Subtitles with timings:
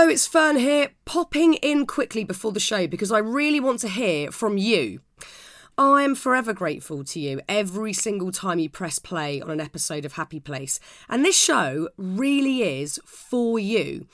[0.00, 3.88] Hello, it's Fearne here, popping in quickly before the show because I really want to
[3.88, 5.02] hear from you.
[5.76, 10.06] I am forever grateful to you every single time you press play on an episode
[10.06, 14.06] of Happy Place, and this show really is for you.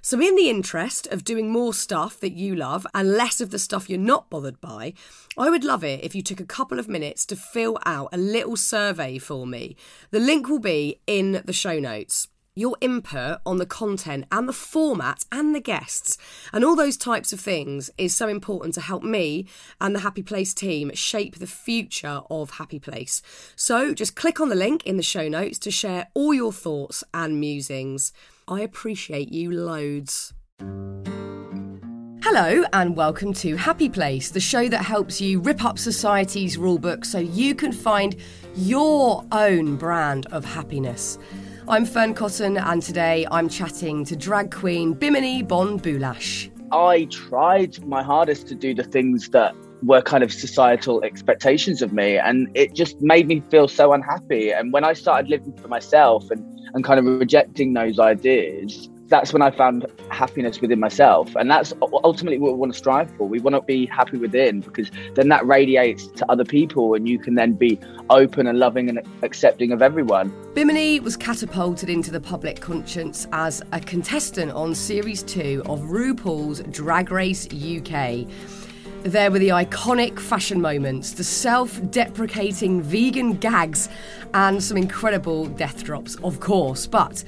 [0.00, 3.58] So, in the interest of doing more stuff that you love and less of the
[3.58, 4.94] stuff you're not bothered by,
[5.36, 8.16] I would love it if you took a couple of minutes to fill out a
[8.16, 9.74] little survey for me.
[10.12, 14.52] The link will be in the show notes your input on the content and the
[14.52, 16.18] format and the guests
[16.52, 19.46] and all those types of things is so important to help me
[19.80, 23.22] and the Happy Place team shape the future of Happy Place.
[23.56, 27.02] So just click on the link in the show notes to share all your thoughts
[27.14, 28.12] and musings.
[28.46, 30.34] I appreciate you loads.
[32.22, 37.04] Hello, and welcome to Happy Place, the show that helps you rip up society's rulebook
[37.04, 38.16] so you can find
[38.54, 41.18] your own brand of happiness.
[41.68, 46.50] I'm Fearne Cotton, and today I'm chatting to drag queen Bimini Bon Boulash.
[46.72, 51.92] I tried my hardest to do the things that were kind of societal expectations of
[51.92, 54.52] me, and it just made me feel so unhappy.
[54.52, 59.30] And when I started living for myself and, and kind of rejecting those ideas, that's
[59.30, 61.36] when I found happiness within myself.
[61.36, 63.28] And that's ultimately what we want to strive for.
[63.28, 67.18] We want to be happy within because then that radiates to other people and you
[67.18, 70.32] can then be open and loving and accepting of everyone.
[70.54, 76.62] Bimini was catapulted into the public conscience as a contestant on series two of RuPaul's
[76.70, 78.26] Drag Race UK.
[79.02, 83.90] There were the iconic fashion moments, the self deprecating vegan gags,
[84.32, 86.86] and some incredible death drops, of course.
[86.86, 87.24] But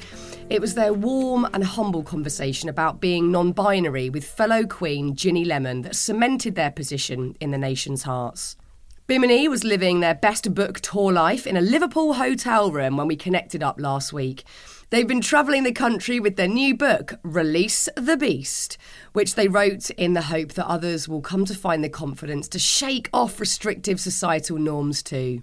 [0.50, 5.44] it was their warm and humble conversation about being non binary with fellow Queen Ginny
[5.44, 8.56] Lemon that cemented their position in the nation's hearts.
[9.06, 13.16] Bimini was living their best book tour life in a Liverpool hotel room when we
[13.16, 14.44] connected up last week.
[14.90, 18.78] They've been travelling the country with their new book, Release the Beast,
[19.12, 22.58] which they wrote in the hope that others will come to find the confidence to
[22.58, 25.42] shake off restrictive societal norms too.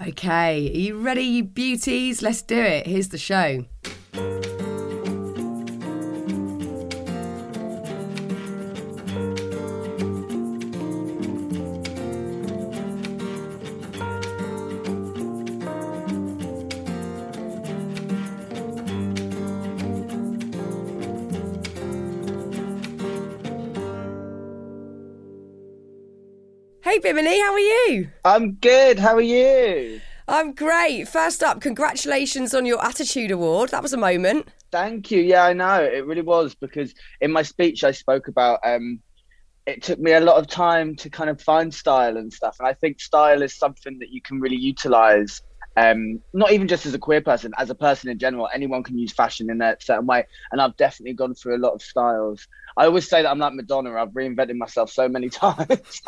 [0.00, 2.20] Okay, are you ready, you beauties?
[2.20, 2.86] Let's do it.
[2.86, 3.64] Here's the show.
[26.96, 28.08] Hey, Bimini, how are you?
[28.24, 28.98] I'm good.
[28.98, 30.00] How are you?
[30.28, 31.06] I'm great.
[31.06, 33.68] First up, congratulations on your Attitude Award.
[33.68, 34.48] That was a moment.
[34.72, 35.20] Thank you.
[35.20, 35.82] Yeah, I know.
[35.82, 39.00] It really was because in my speech, I spoke about um,
[39.66, 42.56] it took me a lot of time to kind of find style and stuff.
[42.60, 45.42] And I think style is something that you can really utilize
[45.76, 48.98] um, not even just as a queer person, as a person in general, anyone can
[48.98, 50.26] use fashion in a certain way.
[50.50, 52.48] And I've definitely gone through a lot of styles.
[52.78, 53.94] I always say that I'm like Madonna.
[53.94, 56.02] I've reinvented myself so many times.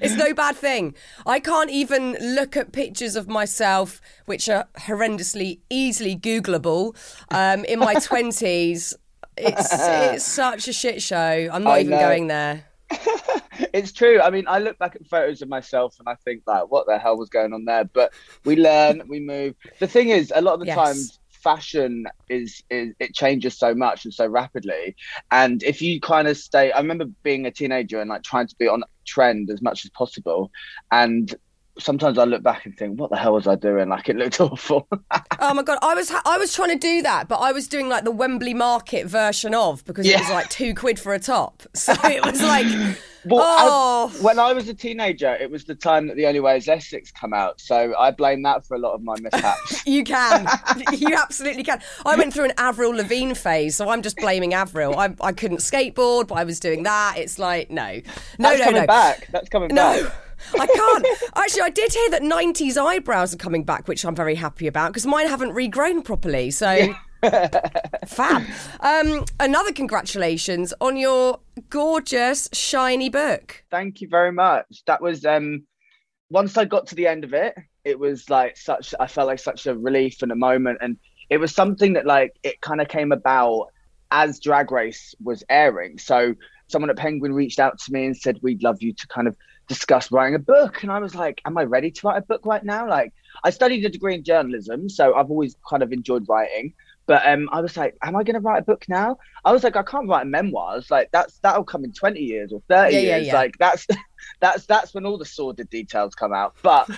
[0.00, 0.94] it's no bad thing.
[1.26, 6.96] I can't even look at pictures of myself, which are horrendously easily Googleable,
[7.30, 8.94] um, in my 20s.
[9.36, 11.48] It's, it's such a shit show.
[11.52, 12.00] I'm not I even know.
[12.00, 12.64] going there.
[13.72, 14.20] it's true.
[14.20, 16.98] I mean, I look back at photos of myself and I think like, what the
[16.98, 17.84] hell was going on there?
[17.84, 18.12] But
[18.44, 19.54] we learn, we move.
[19.78, 20.76] The thing is, a lot of the yes.
[20.76, 24.94] times fashion is, is it changes so much and so rapidly
[25.30, 28.54] and if you kind of stay i remember being a teenager and like trying to
[28.56, 30.50] be on trend as much as possible
[30.92, 31.34] and
[31.78, 33.88] sometimes I look back and think, what the hell was I doing?
[33.88, 34.88] Like it looked awful.
[35.40, 37.88] oh my god, I was I was trying to do that, but I was doing
[37.88, 40.16] like the Wembley Market version of because yeah.
[40.16, 41.62] it was like two quid for a top.
[41.80, 42.66] So it was like.
[43.24, 44.12] Well, oh.
[44.14, 46.68] I, when I was a teenager, it was the time that The Only Way Is
[46.68, 47.60] Essex come out.
[47.60, 49.86] So I blame that for a lot of my mishaps.
[49.86, 50.46] you can.
[50.92, 51.82] you absolutely can.
[52.06, 54.98] I went through an Avril Lavigne phase, so I'm just blaming Avril.
[54.98, 57.16] I, I couldn't skateboard, but I was doing that.
[57.18, 57.92] It's like, no.
[57.92, 58.02] No,
[58.38, 58.86] That's no, coming no.
[58.86, 59.28] back.
[59.30, 59.96] That's coming back.
[60.02, 60.08] no.
[60.08, 60.14] back.
[60.58, 61.06] I can't.
[61.36, 64.90] Actually, I did hear that 90s eyebrows are coming back, which I'm very happy about
[64.90, 66.50] because mine haven't regrown properly.
[66.50, 66.72] So.
[66.72, 66.94] Yeah.
[68.06, 68.44] Fab.
[68.80, 73.62] Um, another congratulations on your gorgeous, shiny book.
[73.70, 74.82] Thank you very much.
[74.86, 75.64] That was um,
[76.30, 77.54] once I got to the end of it,
[77.84, 80.96] it was like such I felt like such a relief and a moment and
[81.30, 83.68] it was something that like it kind of came about
[84.10, 85.98] as Drag Race was airing.
[85.98, 86.34] So
[86.66, 89.36] someone at Penguin reached out to me and said we'd love you to kind of
[89.70, 92.44] discuss writing a book and I was like am I ready to write a book
[92.44, 92.88] right now?
[92.88, 93.12] Like
[93.44, 96.74] I studied a degree in journalism, so I've always kind of enjoyed writing.
[97.06, 99.18] But um, I was like, am I going to write a book now?
[99.44, 100.90] I was like, I can't write memoirs.
[100.90, 103.26] Like that's that'll come in twenty years or thirty yeah, years.
[103.28, 103.34] Yeah.
[103.34, 103.86] Like that's
[104.40, 106.56] that's that's when all the sordid details come out.
[106.62, 106.90] But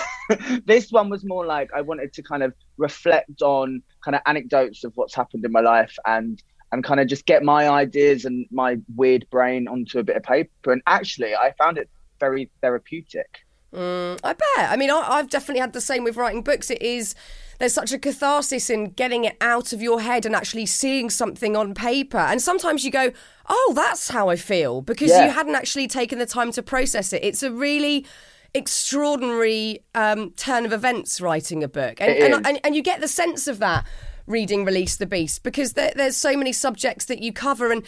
[0.66, 4.82] this one was more like I wanted to kind of reflect on kind of anecdotes
[4.82, 6.42] of what's happened in my life and
[6.72, 10.24] and kind of just get my ideas and my weird brain onto a bit of
[10.24, 10.72] paper.
[10.72, 11.88] And actually, I found it
[12.18, 13.40] very therapeutic.
[13.72, 14.70] Mm, I bet.
[14.70, 16.70] I mean, I, I've definitely had the same with writing books.
[16.70, 17.14] It is
[17.58, 21.56] there's such a catharsis in getting it out of your head and actually seeing something
[21.56, 22.18] on paper.
[22.18, 23.10] And sometimes you go,
[23.48, 25.26] oh, that's how I feel because yeah.
[25.26, 27.24] you hadn't actually taken the time to process it.
[27.24, 28.06] It's a really
[28.54, 32.00] extraordinary um, turn of events writing a book.
[32.00, 33.84] And, and, and, and, you get the sense of that
[34.26, 37.72] reading Release the Beast because there, there's so many subjects that you cover.
[37.72, 37.82] And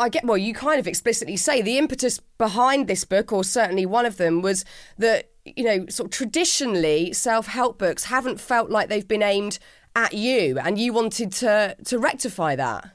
[0.00, 3.86] I get, well, you kind of explicitly say the impetus behind this book, or certainly
[3.86, 4.64] one of them, was
[4.98, 9.58] that you know, sort of traditionally, self help books haven't felt like they've been aimed
[9.96, 12.90] at you, and you wanted to to rectify that.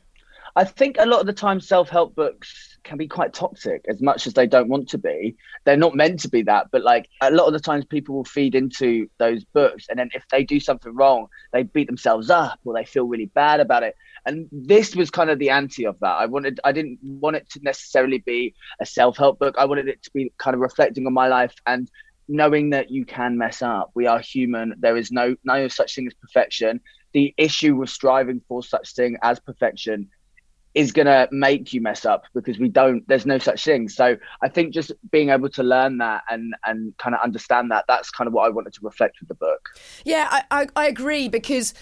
[0.56, 4.02] I think a lot of the time, self help books can be quite toxic as
[4.02, 5.36] much as they don't want to be.
[5.66, 8.24] They're not meant to be that, but like a lot of the times, people will
[8.24, 12.60] feed into those books, and then if they do something wrong, they beat themselves up
[12.64, 13.96] or they feel really bad about it.
[14.26, 16.16] And this was kind of the anti of that.
[16.16, 19.56] I wanted, I didn't want it to necessarily be a self help book.
[19.58, 21.90] I wanted it to be kind of reflecting on my life and
[22.28, 23.92] knowing that you can mess up.
[23.94, 24.76] We are human.
[24.80, 26.81] There is no no such thing as perfection.
[27.14, 30.10] The issue with striving for such thing as perfection
[30.75, 33.89] is going to make you mess up because we don't there's no such thing.
[33.89, 37.86] So i think just being able to learn that and and kind of understand that
[37.88, 39.69] that's kind of what i wanted to reflect with the book.
[40.04, 41.74] Yeah i i, I agree because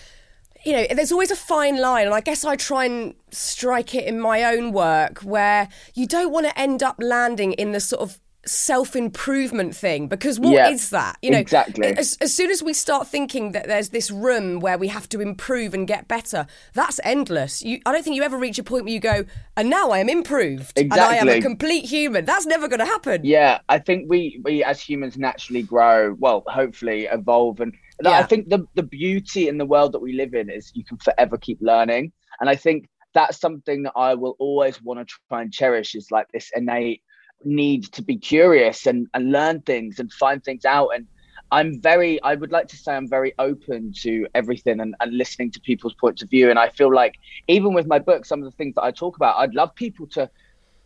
[0.66, 4.06] you know, there's always a fine line, and I guess I try and strike it
[4.06, 8.02] in my own work where you don't want to end up landing in the sort
[8.02, 11.18] of self improvement thing because what yeah, is that?
[11.22, 11.88] You know, exactly.
[11.88, 15.22] As, as soon as we start thinking that there's this room where we have to
[15.22, 17.62] improve and get better, that's endless.
[17.62, 19.26] You, I don't think you ever reach a point where you go,
[19.56, 21.18] and now I am improved, exactly.
[21.18, 22.26] and I am a complete human.
[22.26, 23.22] That's never going to happen.
[23.24, 26.16] Yeah, I think we we as humans naturally grow.
[26.20, 28.20] Well, hopefully evolve, and yeah.
[28.20, 30.98] I think the the beauty in the world that we live in is you can
[30.98, 35.44] forever keep learning, and I think that's something that I will always want to try
[35.44, 35.96] and cherish.
[35.96, 37.02] Is like this innate
[37.46, 40.90] need to be curious and, and learn things and find things out.
[40.90, 41.08] And
[41.52, 45.52] i'm very i would like to say i'm very open to everything and, and listening
[45.52, 46.50] to people's points of view.
[46.50, 47.16] And i feel like
[47.48, 50.08] even with my book some of the things that i talk about i'd love people
[50.08, 50.30] to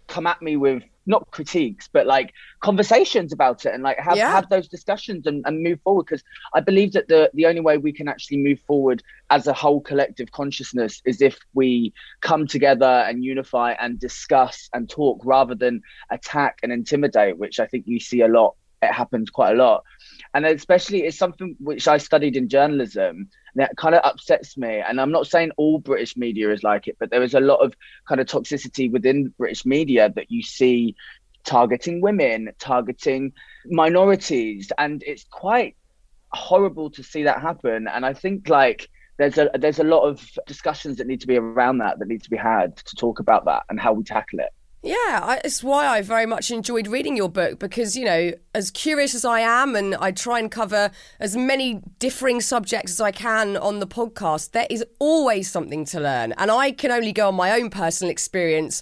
[0.07, 4.31] come at me with not critiques but like conversations about it and like have, yeah.
[4.31, 6.23] have those discussions and, and move forward because
[6.53, 9.81] i believe that the the only way we can actually move forward as a whole
[9.81, 15.81] collective consciousness is if we come together and unify and discuss and talk rather than
[16.11, 19.83] attack and intimidate which i think you see a lot it happens quite a lot
[20.33, 23.27] and especially it's something which i studied in journalism
[23.57, 24.79] that kind of upsets me.
[24.79, 27.57] And I'm not saying all British media is like it, but there is a lot
[27.57, 27.73] of
[28.07, 30.95] kind of toxicity within British media that you see
[31.43, 33.33] targeting women, targeting
[33.65, 35.75] minorities, and it's quite
[36.31, 37.87] horrible to see that happen.
[37.87, 41.37] And I think like there's a there's a lot of discussions that need to be
[41.37, 44.39] around that that need to be had to talk about that and how we tackle
[44.39, 44.49] it.
[44.87, 49.13] Yeah, it's why I very much enjoyed reading your book because, you know, as curious
[49.13, 53.57] as I am and I try and cover as many differing subjects as I can
[53.57, 56.31] on the podcast, there is always something to learn.
[56.37, 58.81] And I can only go on my own personal experience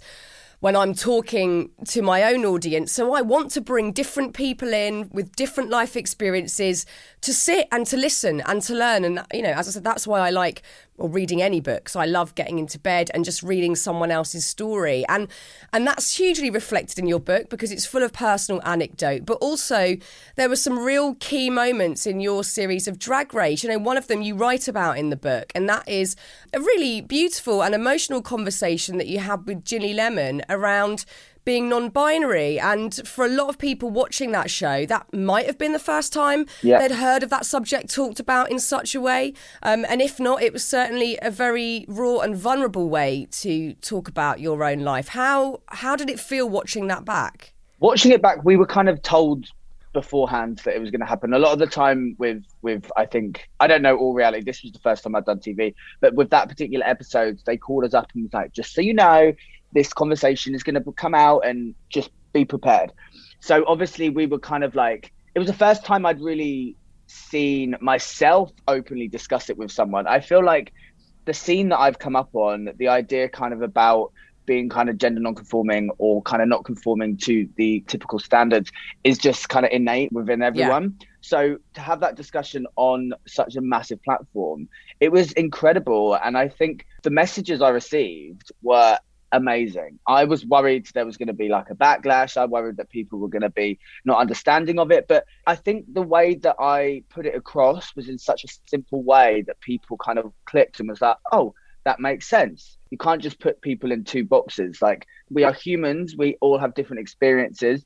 [0.60, 2.92] when I'm talking to my own audience.
[2.92, 6.86] So I want to bring different people in with different life experiences
[7.22, 9.06] to sit and to listen and to learn.
[9.06, 10.62] And, you know, as I said, that's why I like
[10.98, 11.96] or reading any books.
[11.96, 15.06] I love getting into bed and just reading someone else's story.
[15.10, 15.28] And
[15.74, 19.98] and that's hugely reflected in your book because it's full of personal anecdote, but also
[20.36, 23.64] there were some real key moments in your series of drag race.
[23.64, 26.16] You know, one of them you write about in the book, and that is
[26.54, 31.06] a really beautiful and emotional conversation that you had with Ginny Lemon around
[31.46, 32.60] being non binary.
[32.60, 36.12] And for a lot of people watching that show, that might have been the first
[36.12, 36.80] time yeah.
[36.80, 39.34] they'd heard of that subject talked about in such a way.
[39.64, 44.08] Um, and if not, it was certainly a very raw and vulnerable way to talk
[44.08, 45.10] about your own life.
[45.10, 47.54] How, how did it feel watching that back?
[47.80, 49.48] Watching it back, we were kind of told
[49.96, 51.34] beforehand that it was going to happen.
[51.34, 54.44] A lot of the time with with I think I don't know all reality.
[54.44, 57.86] This was the first time I'd done TV, but with that particular episode, they called
[57.86, 59.34] us up and was like, "Just so you know,
[59.76, 62.92] this conversation is going to come out and just be prepared.
[63.42, 66.76] So obviously we were kind of like it was the first time I'd really
[67.08, 70.08] seen myself openly discuss it with someone.
[70.08, 70.74] I feel like
[71.26, 74.12] the scene that I've come up on, the idea kind of about
[74.46, 78.72] being kind of gender non-conforming or kind of not conforming to the typical standards
[79.04, 80.96] is just kind of innate within everyone.
[81.00, 81.08] Yeah.
[81.22, 86.14] So to have that discussion on such a massive platform, it was incredible.
[86.14, 89.00] And I think the messages I received were
[89.32, 90.00] amazing.
[90.08, 92.38] I was worried there was going to be like a backlash.
[92.38, 95.08] I worried that people were going to be not understanding of it.
[95.08, 99.04] But I think the way that I put it across was in such a simple
[99.04, 101.54] way that people kind of clicked and was like, oh,
[101.86, 102.78] that makes sense.
[102.90, 104.82] You can't just put people in two boxes.
[104.82, 107.86] Like we are humans, we all have different experiences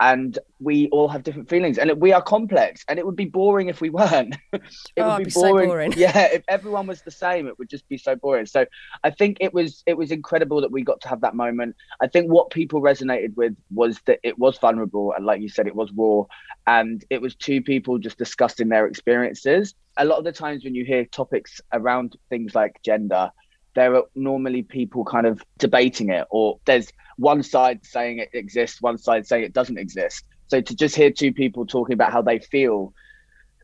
[0.00, 3.68] and we all have different feelings and we are complex and it would be boring
[3.68, 4.62] if we weren't it
[4.98, 5.68] oh, would be, be boring.
[5.68, 5.92] So boring.
[5.96, 8.64] yeah if everyone was the same it would just be so boring so
[9.02, 12.06] i think it was it was incredible that we got to have that moment i
[12.06, 15.74] think what people resonated with was that it was vulnerable and like you said it
[15.74, 16.22] was raw
[16.66, 20.74] and it was two people just discussing their experiences a lot of the times when
[20.74, 23.30] you hear topics around things like gender
[23.78, 28.82] there are normally people kind of debating it or there's one side saying it exists,
[28.82, 30.24] one side saying it doesn't exist.
[30.48, 32.92] So to just hear two people talking about how they feel,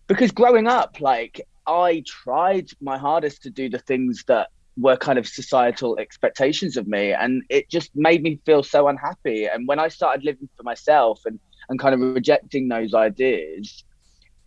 [0.07, 5.19] because growing up, like I tried my hardest to do the things that were kind
[5.19, 9.47] of societal expectations of me, and it just made me feel so unhappy.
[9.47, 13.85] And when I started living for myself and and kind of rejecting those ideas,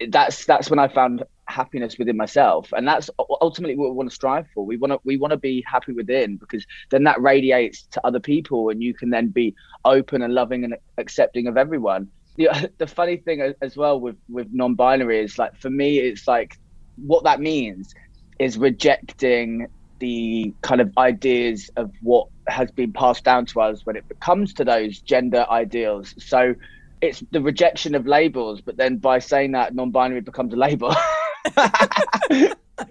[0.10, 2.72] that's that's when I found happiness within myself.
[2.74, 3.10] And that's
[3.42, 4.66] ultimately what we want to strive for.
[4.66, 8.20] We want to we want to be happy within because then that radiates to other
[8.20, 12.10] people and you can then be open and loving and accepting of everyone.
[12.36, 16.58] The, the funny thing as well with with non-binary is like for me it's like
[16.98, 17.94] what that means
[18.40, 19.68] is rejecting
[20.00, 24.54] the kind of ideas of what has been passed down to us when it comes
[24.54, 26.14] to those gender ideals.
[26.20, 26.54] So
[27.02, 30.94] it's the rejection of labels but then by saying that non-binary becomes a label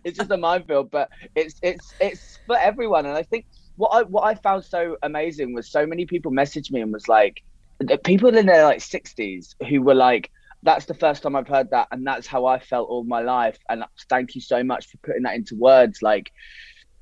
[0.04, 3.06] it's just a minefield, but it's it's it's for everyone.
[3.06, 3.46] And I think
[3.76, 7.08] what I what I found so amazing was so many people messaged me and was
[7.08, 7.42] like,
[8.04, 10.30] people in their like sixties who were like,
[10.62, 13.58] "That's the first time I've heard that, and that's how I felt all my life."
[13.68, 16.02] And thank you so much for putting that into words.
[16.02, 16.32] Like,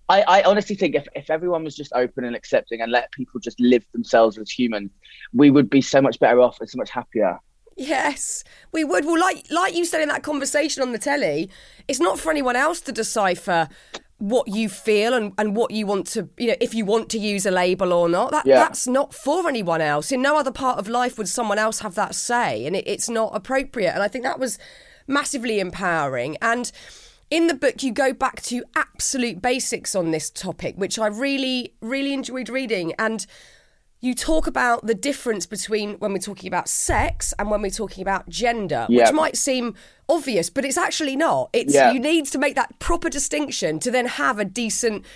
[0.08, 3.40] I, I honestly think if, if everyone was just open and accepting and let people
[3.40, 4.90] just live themselves as humans,
[5.32, 7.38] we would be so much better off and so much happier.
[7.76, 9.04] Yes, we would.
[9.04, 11.50] Well, like like you said in that conversation on the telly,
[11.88, 13.68] it's not for anyone else to decipher
[14.18, 17.18] what you feel and, and what you want to you know if you want to
[17.18, 18.54] use a label or not that yeah.
[18.54, 21.96] that's not for anyone else in no other part of life would someone else have
[21.96, 24.56] that say and it, it's not appropriate and i think that was
[25.08, 26.70] massively empowering and
[27.35, 31.75] in the book you go back to absolute basics on this topic which i really
[31.81, 33.26] really enjoyed reading and
[34.05, 38.03] you talk about the difference between when we're talking about sex and when we're talking
[38.03, 39.75] about gender, which might seem
[40.11, 41.49] obvious, but it's actually not.
[41.55, 45.07] It's you need to make that proper distinction to then have a decent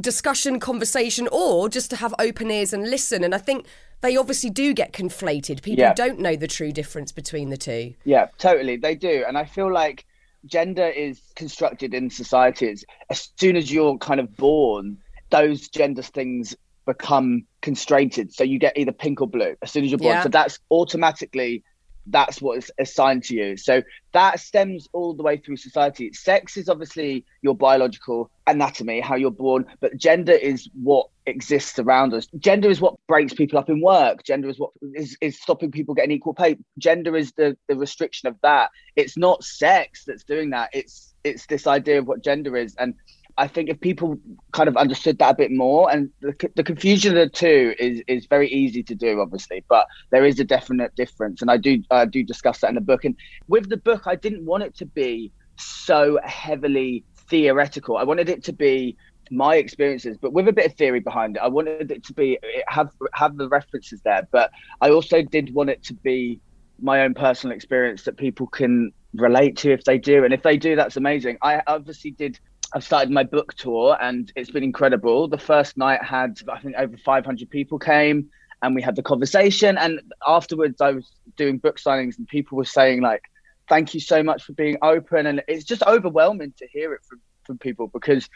[0.00, 3.24] discussion, conversation, or just to have open ears and listen.
[3.24, 3.66] And I think
[4.00, 5.62] they obviously do get conflated.
[5.62, 7.94] People don't know the true difference between the two.
[8.04, 8.76] Yeah, totally.
[8.76, 9.24] They do.
[9.26, 10.06] And I feel like
[10.46, 12.84] gender is constructed in societies.
[13.10, 14.98] As soon as you're kind of born,
[15.30, 18.14] those gender things become constrained.
[18.30, 20.14] So you get either pink or blue as soon as you're born.
[20.14, 20.22] Yeah.
[20.22, 21.64] So that's automatically
[22.06, 23.56] that's what is assigned to you.
[23.56, 23.82] So
[24.12, 26.12] that stems all the way through society.
[26.12, 32.14] Sex is obviously your biological anatomy, how you're born, but gender is what exists around
[32.14, 32.26] us.
[32.38, 34.22] Gender is what breaks people up in work.
[34.22, 36.56] Gender is what is, is stopping people getting equal pay.
[36.78, 38.70] Gender is the, the restriction of that.
[38.94, 40.70] It's not sex that's doing that.
[40.72, 42.76] It's it's this idea of what gender is.
[42.76, 42.94] And
[43.38, 44.18] I think if people
[44.52, 48.02] kind of understood that a bit more, and the, the confusion of the two is
[48.08, 51.82] is very easy to do, obviously, but there is a definite difference, and I do
[51.90, 53.04] I do discuss that in the book.
[53.04, 53.16] And
[53.48, 57.96] with the book, I didn't want it to be so heavily theoretical.
[57.96, 58.96] I wanted it to be
[59.30, 61.40] my experiences, but with a bit of theory behind it.
[61.42, 62.38] I wanted it to be
[62.68, 64.50] have have the references there, but
[64.80, 66.40] I also did want it to be
[66.80, 70.56] my own personal experience that people can relate to if they do, and if they
[70.56, 71.38] do, that's amazing.
[71.42, 72.38] I obviously did
[72.72, 75.28] I've started my book tour and it's been incredible.
[75.28, 78.28] The first night had, I think, over 500 people came
[78.62, 79.78] and we had the conversation.
[79.78, 83.22] And afterwards, I was doing book signings and people were saying, like,
[83.68, 85.26] thank you so much for being open.
[85.26, 88.28] And it's just overwhelming to hear it from, from people because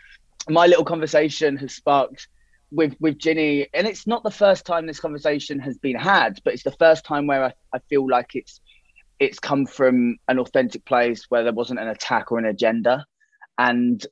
[0.48, 2.28] my little conversation has sparked
[2.72, 6.54] with with Ginny, and it's not the first time this conversation has been had, but
[6.54, 8.60] it's the first time where I, I feel like it's
[9.18, 13.04] it's come from an authentic place where there wasn't an attack or an agenda.
[13.58, 14.04] And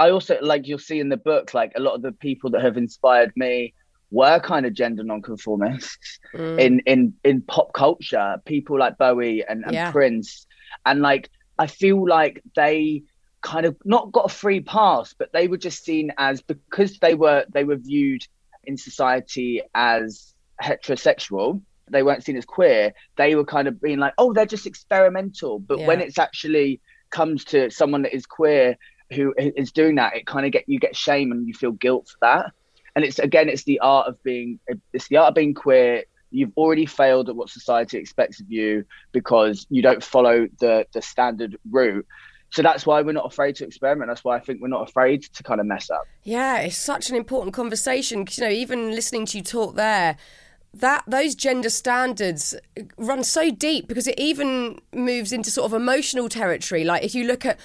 [0.00, 2.62] I also like you'll see in the book, like a lot of the people that
[2.62, 3.74] have inspired me
[4.10, 6.58] were kind of gender nonconformists mm.
[6.58, 8.40] in in in pop culture.
[8.46, 9.92] People like Bowie and, and yeah.
[9.92, 10.46] Prince,
[10.86, 11.28] and like
[11.58, 13.02] I feel like they
[13.42, 17.14] kind of not got a free pass, but they were just seen as because they
[17.14, 18.22] were they were viewed
[18.64, 21.60] in society as heterosexual.
[21.90, 22.94] They weren't seen as queer.
[23.16, 25.58] They were kind of being like, oh, they're just experimental.
[25.58, 25.88] But yeah.
[25.88, 26.80] when it's actually
[27.10, 28.78] comes to someone that is queer
[29.12, 32.08] who is doing that, it kind of get you get shame and you feel guilt
[32.08, 32.52] for that.
[32.96, 34.58] And it's again, it's the art of being
[34.92, 36.04] it's the art of being queer.
[36.32, 41.02] You've already failed at what society expects of you because you don't follow the the
[41.02, 42.06] standard route
[42.50, 44.10] so that's why we're not afraid to experiment.
[44.10, 46.02] That's why I think we're not afraid to kind of mess up.
[46.24, 50.16] Yeah, it's such an important conversation because you know, even listening to you talk there,
[50.74, 52.54] that those gender standards
[52.96, 56.82] run so deep because it even moves into sort of emotional territory.
[56.82, 57.58] Like if you look at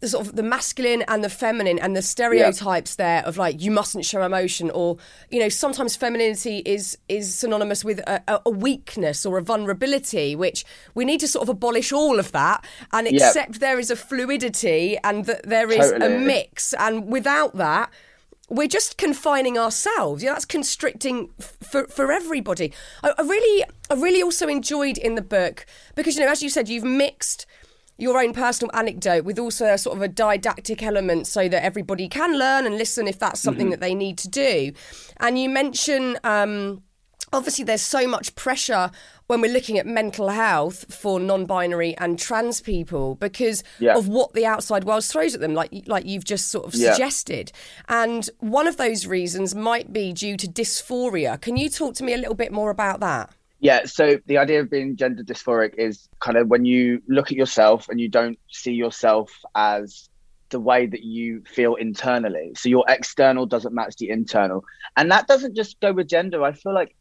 [0.00, 3.20] the sort of the masculine and the feminine and the stereotypes yeah.
[3.20, 4.98] there of like you mustn't show emotion or
[5.30, 10.64] you know sometimes femininity is is synonymous with a, a weakness or a vulnerability which
[10.94, 13.58] we need to sort of abolish all of that and accept yeah.
[13.58, 16.14] there is a fluidity and that there is totally.
[16.14, 17.90] a mix and without that
[18.50, 20.22] we're just confining ourselves.
[20.22, 22.72] Yeah, that's constricting for for everybody.
[23.02, 26.50] I, I, really, I really also enjoyed in the book because you know, as you
[26.50, 27.46] said, you've mixed
[27.96, 32.08] your own personal anecdote with also a sort of a didactic element so that everybody
[32.08, 33.70] can learn and listen if that's something mm-hmm.
[33.70, 34.72] that they need to do.
[35.18, 36.82] And you mention um,
[37.32, 38.90] obviously there's so much pressure
[39.26, 43.96] when we're looking at mental health for non-binary and trans people because yeah.
[43.96, 46.92] of what the outside world throws at them like like you've just sort of yeah.
[46.92, 47.50] suggested
[47.88, 52.12] and one of those reasons might be due to dysphoria can you talk to me
[52.12, 56.08] a little bit more about that yeah, so the idea of being gender dysphoric is
[56.20, 60.08] kind of when you look at yourself and you don't see yourself as
[60.50, 62.52] the way that you feel internally.
[62.56, 64.64] So your external doesn't match the internal.
[64.96, 66.42] And that doesn't just go with gender.
[66.42, 66.94] I feel like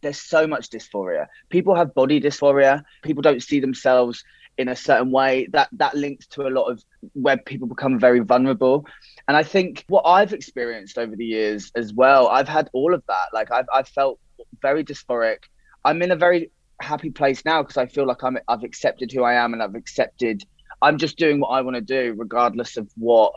[0.00, 1.26] there's so much dysphoria.
[1.50, 2.84] People have body dysphoria.
[3.02, 4.22] People don't see themselves
[4.56, 5.48] in a certain way.
[5.52, 6.84] That that links to a lot of
[7.14, 8.86] where people become very vulnerable.
[9.26, 13.02] And I think what I've experienced over the years as well, I've had all of
[13.08, 13.26] that.
[13.32, 14.20] Like I've I've felt
[14.62, 15.38] very dysphoric
[15.84, 19.22] I'm in a very happy place now because I feel like I'm I've accepted who
[19.22, 20.44] I am and I've accepted
[20.82, 23.32] I'm just doing what I want to do regardless of what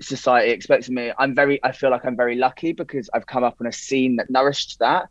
[0.00, 1.12] society expects of me.
[1.18, 4.16] I'm very I feel like I'm very lucky because I've come up on a scene
[4.16, 5.08] that nourished that.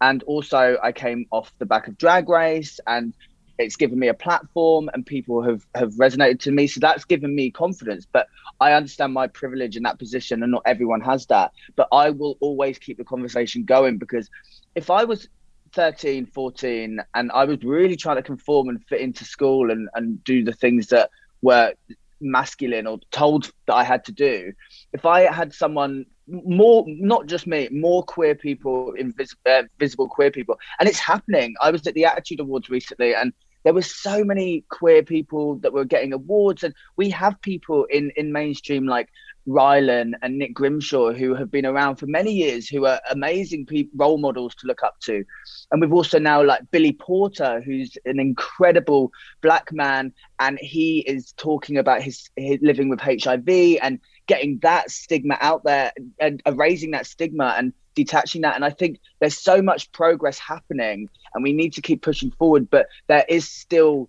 [0.00, 3.14] And also I came off the back of drag race and
[3.58, 7.34] it's given me a platform and people have have resonated to me so that's given
[7.34, 8.26] me confidence but
[8.60, 12.36] i understand my privilege in that position and not everyone has that but i will
[12.40, 14.28] always keep the conversation going because
[14.74, 15.28] if i was
[15.74, 20.22] 13, 14, and I was really trying to conform and fit into school and, and
[20.24, 21.72] do the things that were
[22.20, 24.52] masculine or told that I had to do.
[24.92, 30.30] If I had someone more, not just me, more queer people, invis- uh, visible queer
[30.30, 31.54] people, and it's happening.
[31.60, 33.32] I was at the Attitude Awards recently, and
[33.64, 38.10] there were so many queer people that were getting awards, and we have people in
[38.16, 39.08] in mainstream like
[39.46, 43.88] Rylan and Nick Grimshaw, who have been around for many years, who are amazing pe-
[43.94, 45.24] role models to look up to.
[45.70, 51.32] And we've also now like Billy Porter, who's an incredible black man, and he is
[51.32, 56.92] talking about his, his living with HIV and getting that stigma out there and erasing
[56.92, 58.54] that stigma and detaching that.
[58.54, 62.70] And I think there's so much progress happening, and we need to keep pushing forward,
[62.70, 64.08] but there is still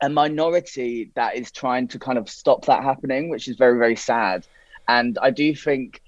[0.00, 3.96] a minority that is trying to kind of stop that happening, which is very, very
[3.96, 4.46] sad.
[4.88, 6.02] And I do think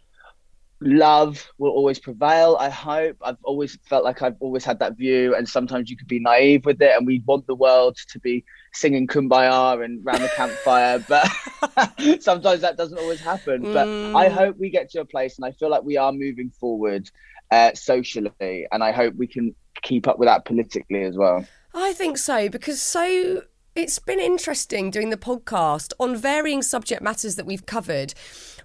[0.80, 2.56] love will always prevail.
[2.58, 3.16] I hope.
[3.22, 6.64] I've always felt like I've always had that view, and sometimes you could be naive
[6.64, 11.04] with it, and we want the world to be singing "Kumbaya" and round the campfire,
[11.08, 13.62] but sometimes that doesn't always happen.
[13.62, 13.72] Mm.
[13.72, 16.50] But I hope we get to a place, and I feel like we are moving
[16.50, 17.10] forward
[17.50, 21.44] uh, socially, and I hope we can keep up with that politically as well.
[21.74, 23.42] I think so because so
[23.74, 28.14] it's been interesting doing the podcast on varying subject matters that we've covered.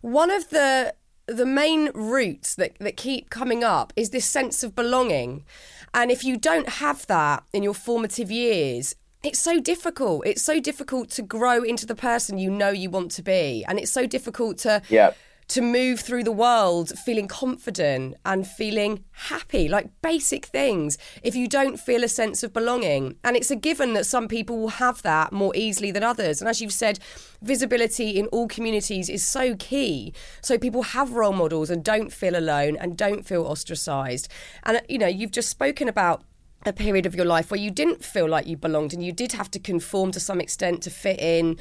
[0.02, 0.94] One of the
[1.28, 5.46] the main roots that, that keep coming up is this sense of belonging.
[5.94, 10.26] And if you don't have that in your formative years, it's so difficult.
[10.26, 13.64] It's so difficult to grow into the person you know you want to be.
[13.68, 15.14] And it's so difficult to yeah
[15.50, 21.48] to move through the world feeling confident and feeling happy, like basic things, if you
[21.48, 23.18] don't feel a sense of belonging.
[23.24, 26.40] And it's a given that some people will have that more easily than others.
[26.40, 27.00] And as you've said,
[27.42, 30.14] visibility in all communities is so key.
[30.42, 34.30] So people have role models and don't feel alone and don't feel ostracized.
[34.64, 36.24] And, you know, you've just spoken about
[36.66, 39.32] a period of your life where you didn't feel like you belonged and you did
[39.32, 41.58] have to conform to some extent to fit in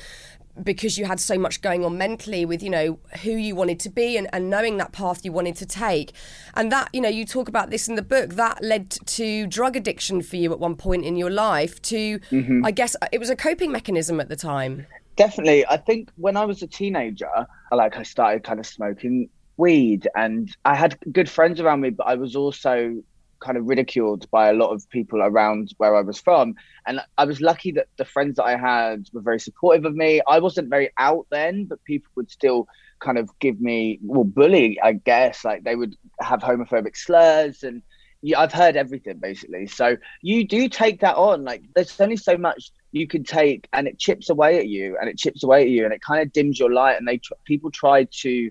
[0.62, 3.88] because you had so much going on mentally with you know who you wanted to
[3.88, 6.12] be and, and knowing that path you wanted to take
[6.54, 9.76] and that you know you talk about this in the book that led to drug
[9.76, 12.64] addiction for you at one point in your life to mm-hmm.
[12.64, 14.86] i guess it was a coping mechanism at the time
[15.18, 15.66] Definitely.
[15.66, 17.28] I think when I was a teenager,
[17.72, 22.06] like I started kind of smoking weed and I had good friends around me, but
[22.06, 23.02] I was also
[23.40, 26.54] kind of ridiculed by a lot of people around where I was from.
[26.86, 30.20] And I was lucky that the friends that I had were very supportive of me.
[30.26, 32.68] I wasn't very out then, but people would still
[33.00, 35.44] kind of give me, well, bully, I guess.
[35.44, 37.82] Like they would have homophobic slurs and
[38.20, 39.66] yeah, I've heard everything basically.
[39.66, 41.44] So you do take that on.
[41.44, 45.08] Like there's only so much you can take, and it chips away at you, and
[45.08, 46.96] it chips away at you, and it kind of dims your light.
[46.96, 48.50] And they tr- people try to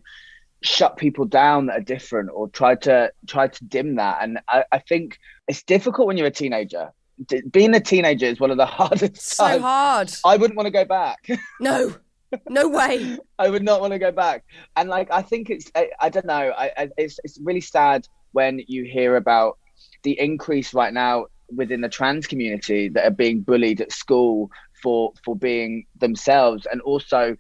[0.63, 4.19] shut people down that are different, or try to try to dim that.
[4.21, 5.17] And I, I think
[5.47, 6.91] it's difficult when you're a teenager.
[7.27, 9.21] D- being a teenager is one of the hardest.
[9.21, 9.61] So times.
[9.61, 10.11] hard.
[10.25, 11.27] I wouldn't want to go back.
[11.59, 11.95] No,
[12.49, 13.17] no way.
[13.39, 14.43] I would not want to go back.
[14.75, 18.05] And like, I think it's, I, I don't know, I, I, it's, it's really sad
[18.33, 19.57] when you hear about
[20.03, 25.13] the increase right now within the trans community that are being bullied at school for
[25.23, 27.35] for being themselves and also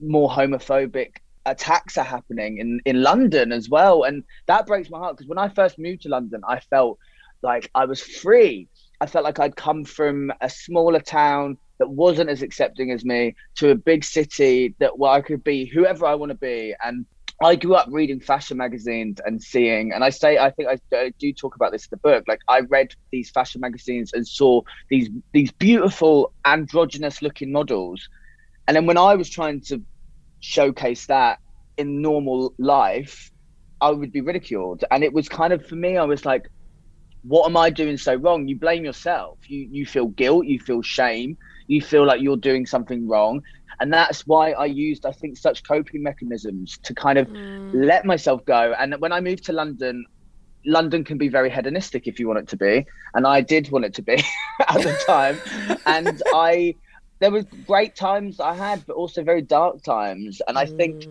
[0.00, 1.16] more homophobic
[1.50, 4.04] attacks are happening in in London as well.
[4.04, 6.98] And that breaks my heart because when I first moved to London I felt
[7.42, 8.68] like I was free.
[9.00, 13.34] I felt like I'd come from a smaller town that wasn't as accepting as me
[13.56, 16.74] to a big city that where I could be whoever I want to be.
[16.84, 17.06] And
[17.42, 21.32] I grew up reading fashion magazines and seeing, and I say, I think I, do
[21.32, 22.24] talk about this in the book.
[22.28, 24.60] Like I read these fashion magazines and saw
[24.90, 28.10] these these beautiful androgynous looking models,
[28.68, 29.80] and then when I was trying to
[30.40, 31.38] showcase that
[31.76, 33.30] in normal life,
[33.80, 35.96] I would be ridiculed, and it was kind of for me.
[35.96, 36.50] I was like,
[37.22, 38.48] what am I doing so wrong?
[38.48, 39.38] You blame yourself.
[39.46, 40.46] You you feel guilt.
[40.46, 41.36] You feel shame.
[41.66, 43.42] You feel like you're doing something wrong,
[43.80, 47.70] and that's why I used I think such coping mechanisms to kind of mm.
[47.72, 48.74] let myself go.
[48.78, 50.04] And when I moved to London,
[50.66, 53.84] London can be very hedonistic if you want it to be, and I did want
[53.84, 54.22] it to be
[54.68, 55.38] at the time.
[55.86, 56.74] and I
[57.20, 60.42] there were great times I had, but also very dark times.
[60.48, 60.76] And I mm.
[60.76, 61.06] think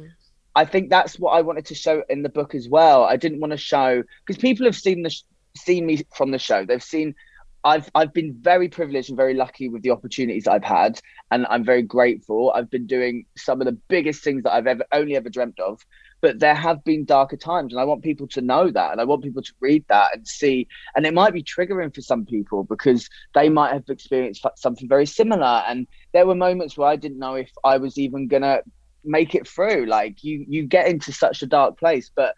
[0.56, 3.04] I think that's what I wanted to show in the book as well.
[3.04, 5.16] I didn't want to show because people have seen the
[5.56, 6.66] seen me from the show.
[6.66, 7.16] They've seen
[7.64, 11.00] I've I've been very privileged and very lucky with the opportunities I've had,
[11.32, 12.52] and I'm very grateful.
[12.56, 15.86] I've been doing some of the biggest things that I've ever only ever dreamt of,
[16.22, 19.04] but there have been darker times, and I want people to know that, and I
[19.04, 20.68] want people to read that and see.
[20.96, 25.06] And it might be triggering for some people because they might have experienced something very
[25.06, 28.60] similar, and there were moments where I didn't know if I was even gonna
[29.04, 29.86] make it through.
[29.86, 32.36] Like you, you get into such a dark place, but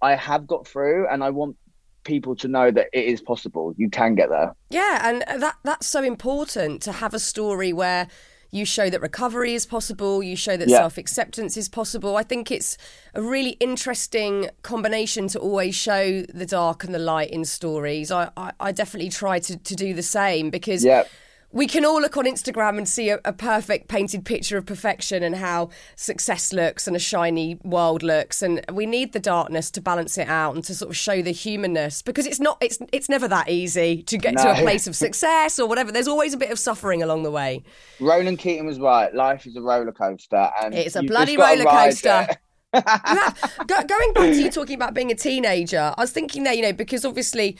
[0.00, 1.56] I have got through, and I want
[2.04, 3.74] people to know that it is possible.
[3.76, 4.54] You can get there.
[4.70, 8.08] Yeah, and that that's so important to have a story where
[8.50, 10.78] you show that recovery is possible, you show that yeah.
[10.78, 12.16] self acceptance is possible.
[12.16, 12.78] I think it's
[13.14, 18.10] a really interesting combination to always show the dark and the light in stories.
[18.10, 20.84] I, I, I definitely try to, to do the same because.
[20.84, 21.04] Yeah
[21.50, 25.22] we can all look on Instagram and see a, a, perfect painted picture of perfection
[25.22, 29.80] and how success looks and a shiny world looks, and we need the darkness to
[29.80, 33.08] balance it out and to sort of show the humanness because it's not it's it's
[33.08, 34.42] never that easy to get no.
[34.42, 35.90] to a place of success or whatever.
[35.90, 37.62] There's always a bit of suffering along the way.
[37.98, 39.14] Ronan Keating was right.
[39.14, 42.28] Life is a roller coaster, and it's a bloody roller coaster.
[42.74, 46.52] have, go, going back to you talking about being a teenager, I was thinking there,
[46.52, 47.56] you know, because obviously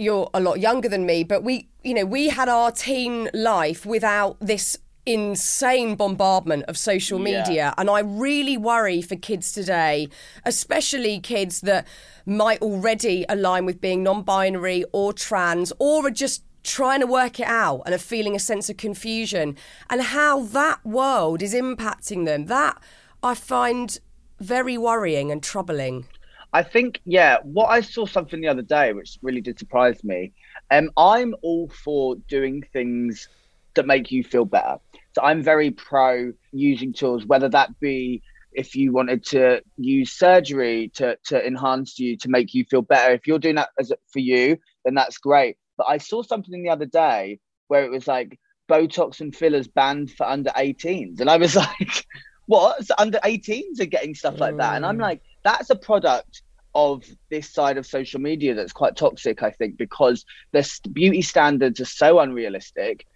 [0.00, 3.84] you're a lot younger than me, but we, you know, we had our teen life
[3.86, 7.44] without this insane bombardment of social media.
[7.50, 7.74] Yeah.
[7.78, 10.08] And I really worry for kids today,
[10.44, 11.86] especially kids that
[12.26, 17.40] might already align with being non binary or trans or are just trying to work
[17.40, 19.56] it out and are feeling a sense of confusion
[19.88, 22.46] and how that world is impacting them.
[22.46, 22.80] That
[23.22, 23.98] I find
[24.38, 26.06] very worrying and troubling.
[26.52, 30.32] I think, yeah, what I saw something the other day, which really did surprise me.
[30.70, 33.28] Um, I'm all for doing things
[33.74, 34.78] that make you feel better.
[35.14, 40.90] So I'm very pro using tools, whether that be if you wanted to use surgery
[40.94, 43.14] to, to enhance you, to make you feel better.
[43.14, 45.56] If you're doing that as for you, then that's great.
[45.76, 50.10] But I saw something the other day where it was like Botox and fillers banned
[50.10, 51.20] for under 18s.
[51.20, 52.06] And I was like,
[52.46, 52.84] what?
[52.84, 54.74] So under 18s are getting stuff like that.
[54.74, 55.02] And I'm mm.
[55.02, 56.42] like, that's a product
[56.74, 61.80] of this side of social media that's quite toxic, I think, because the beauty standards
[61.80, 63.06] are so unrealistic.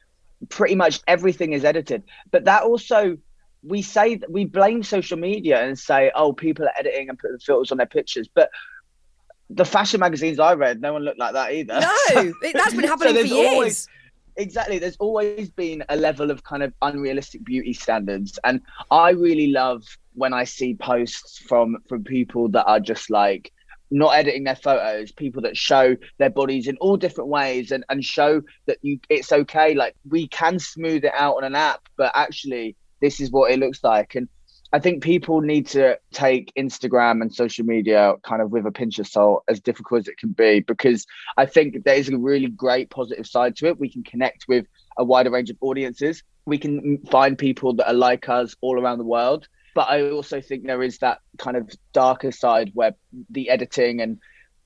[0.49, 2.03] Pretty much everything is edited.
[2.31, 3.17] But that also,
[3.63, 7.39] we say that we blame social media and say, oh, people are editing and putting
[7.39, 8.29] filters on their pictures.
[8.33, 8.51] But
[9.51, 11.81] the fashion magazines I read, no one looked like that either.
[11.81, 13.55] No, that's been happening so for years.
[13.55, 13.89] Always,
[14.37, 14.79] exactly.
[14.79, 18.39] There's always been a level of kind of unrealistic beauty standards.
[18.45, 19.83] And I really love
[20.15, 23.53] when I see posts from from people that are just like
[23.91, 28.05] not editing their photos, people that show their bodies in all different ways and, and
[28.05, 29.75] show that you it's okay.
[29.75, 33.59] Like we can smooth it out on an app, but actually this is what it
[33.59, 34.15] looks like.
[34.15, 34.29] And
[34.73, 38.99] I think people need to take Instagram and social media kind of with a pinch
[38.99, 42.49] of salt, as difficult as it can be, because I think there is a really
[42.49, 43.79] great positive side to it.
[43.79, 44.67] We can connect with
[44.99, 46.23] a wider range of audiences.
[46.47, 49.47] We can find people that are like us all around the world.
[49.75, 52.95] But I also think there is that kind of darker side where
[53.31, 54.19] the editing and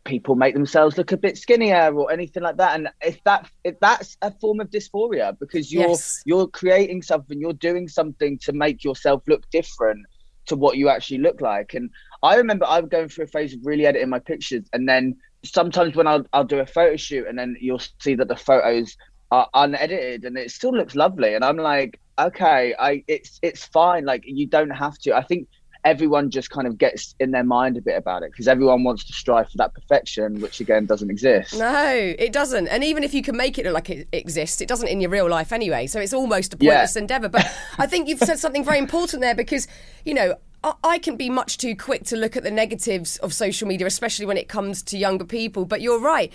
[0.04, 2.74] people make themselves look a bit skinnier or anything like that.
[2.74, 6.22] And if that if that's a form of dysphoria because you're yes.
[6.24, 10.06] you're creating something you're doing something to make yourself look different
[10.46, 11.74] to what you actually look like.
[11.74, 11.90] And
[12.22, 15.94] i remember i'm going through a phase of really editing my pictures and then sometimes
[15.94, 18.96] when I'll, I'll do a photo shoot and then you'll see that the photos
[19.30, 21.34] are unedited and it still looks lovely.
[21.34, 24.04] And i'm like okay i it's it's fine.
[24.04, 25.14] Like you don't have to.
[25.14, 25.48] I think
[25.84, 29.04] everyone just kind of gets in their mind a bit about it because everyone wants
[29.04, 31.58] to strive for that perfection, which again doesn't exist.
[31.58, 32.68] No, it doesn't.
[32.68, 35.10] And even if you can make it look like it exists, it doesn't in your
[35.10, 35.86] real life anyway.
[35.86, 37.00] So it's almost a pointless yeah.
[37.00, 37.28] endeavour.
[37.28, 37.46] But
[37.78, 39.68] I think you've said something very important there because,
[40.04, 40.34] you know,
[40.82, 44.26] I can be much too quick to look at the negatives of social media, especially
[44.26, 45.64] when it comes to younger people.
[45.64, 46.32] But you're right,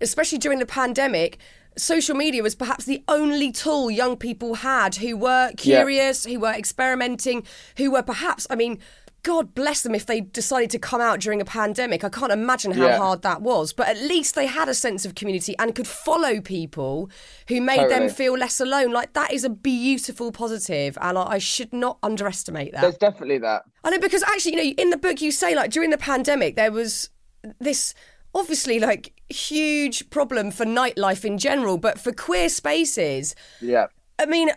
[0.00, 1.38] especially during the pandemic
[1.80, 6.34] social media was perhaps the only tool young people had who were curious, yeah.
[6.34, 7.44] who were experimenting,
[7.76, 8.78] who were perhaps, I mean,
[9.22, 12.04] God bless them if they decided to come out during a pandemic.
[12.04, 12.96] I can't imagine how yeah.
[12.96, 13.72] hard that was.
[13.72, 17.10] But at least they had a sense of community and could follow people
[17.48, 18.06] who made totally.
[18.06, 18.92] them feel less alone.
[18.92, 22.80] Like that is a beautiful positive, and I should not underestimate that.
[22.80, 23.64] There's definitely that.
[23.84, 26.56] I know because actually, you know, in the book you say like during the pandemic
[26.56, 27.10] there was
[27.58, 27.94] this
[28.34, 33.34] obviously like huge problem for nightlife in general, but for queer spaces.
[33.60, 33.86] Yeah.
[34.18, 34.50] I mean,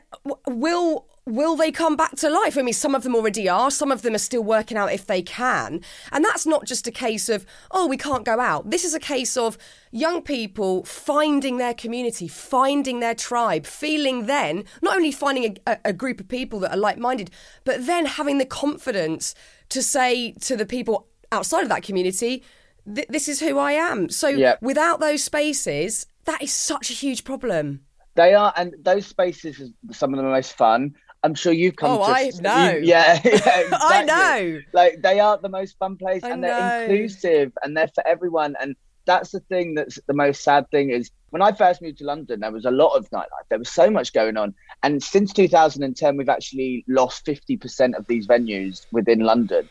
[0.47, 2.57] will will they come back to life?
[2.57, 3.71] I mean, some of them already are.
[3.71, 5.81] Some of them are still working out if they can.
[6.11, 8.69] And that's not just a case of, oh, we can't go out.
[8.69, 9.57] This is a case of
[9.91, 15.93] young people finding their community, finding their tribe, feeling then, not only finding a, a
[15.93, 17.31] group of people that are like minded,
[17.63, 19.33] but then having the confidence
[19.69, 22.43] to say to the people outside of that community,
[22.85, 24.09] this is who I am.
[24.09, 24.61] So yep.
[24.61, 27.81] without those spaces, that is such a huge problem.
[28.15, 30.95] They are, and those spaces are some of the most fun.
[31.23, 31.91] I'm sure you've come.
[31.91, 32.77] Oh, to, I know.
[32.77, 33.77] You, yeah, yeah exactly.
[33.79, 34.59] I know.
[34.73, 36.81] Like they are the most fun place, I and they're know.
[36.81, 38.55] inclusive, and they're for everyone.
[38.61, 39.75] And that's the thing.
[39.75, 42.71] That's the most sad thing is when I first moved to London, there was a
[42.71, 43.47] lot of nightlife.
[43.49, 48.27] There was so much going on, and since 2010, we've actually lost 50% of these
[48.27, 49.67] venues within London,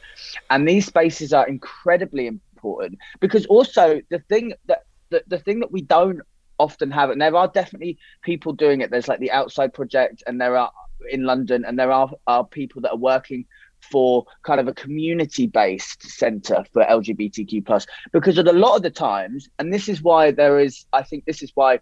[0.51, 2.52] and these spaces are incredibly important
[3.21, 6.21] because also the thing that the, the thing that we don't
[6.59, 8.91] often have and there are definitely people doing it.
[8.91, 10.71] There's like the outside project and there are
[11.11, 13.45] in london and there are, are people that are working
[13.91, 18.83] for kind of a community based center for lgbtq plus because of a lot of
[18.83, 21.79] the times and this is why there is i think this is why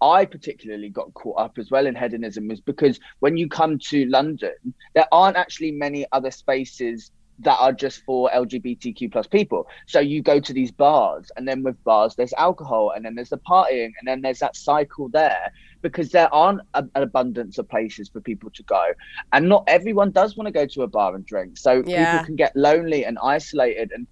[0.00, 4.04] I particularly got caught up as well in hedonism is because when you come to
[4.06, 4.52] London,
[4.94, 9.66] there aren't actually many other spaces that are just for LGBTQ plus people.
[9.86, 13.30] So you go to these bars, and then with bars, there's alcohol, and then there's
[13.30, 17.68] the partying, and then there's that cycle there because there aren't a, an abundance of
[17.68, 18.84] places for people to go.
[19.32, 21.58] And not everyone does want to go to a bar and drink.
[21.58, 22.12] So yeah.
[22.12, 23.92] people can get lonely and isolated.
[23.92, 24.06] And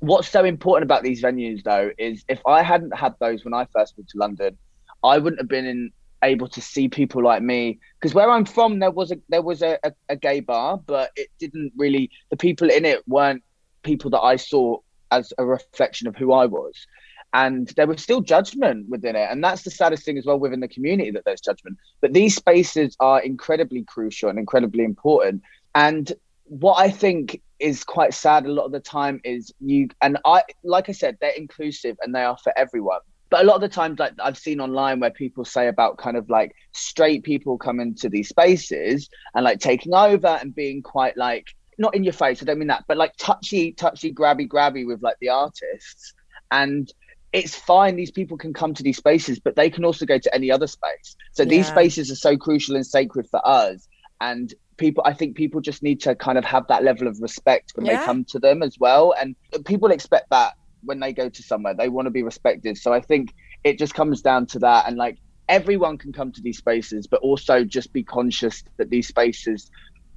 [0.00, 3.66] what's so important about these venues, though, is if I hadn't had those when I
[3.72, 4.58] first moved to London,
[5.02, 5.90] I wouldn't have been in
[6.22, 7.78] able to see people like me.
[7.98, 11.10] Because where I'm from there was a there was a, a, a, gay bar but
[11.16, 13.42] it didn't really the people in it weren't
[13.82, 14.78] people that I saw
[15.10, 16.86] as a reflection of who I was.
[17.32, 19.28] And there was still judgment within it.
[19.30, 21.78] And that's the saddest thing as well within the community that there's judgment.
[22.00, 25.42] But these spaces are incredibly crucial and incredibly important.
[25.74, 26.12] And
[26.44, 30.42] what I think is quite sad a lot of the time is you and I
[30.64, 33.68] like I said they're inclusive and they are for everyone but a lot of the
[33.68, 37.94] times like i've seen online where people say about kind of like straight people coming
[37.94, 41.46] to these spaces and like taking over and being quite like
[41.78, 45.02] not in your face i don't mean that but like touchy touchy grabby grabby with
[45.02, 46.12] like the artists
[46.50, 46.92] and
[47.32, 50.34] it's fine these people can come to these spaces but they can also go to
[50.34, 51.48] any other space so yeah.
[51.48, 53.88] these spaces are so crucial and sacred for us
[54.20, 57.72] and people i think people just need to kind of have that level of respect
[57.76, 57.98] when yeah.
[57.98, 61.74] they come to them as well and people expect that when they go to somewhere
[61.74, 62.76] they want to be respected.
[62.76, 63.32] So i think
[63.64, 67.20] it just comes down to that and like everyone can come to these spaces but
[67.20, 69.70] also just be conscious that these spaces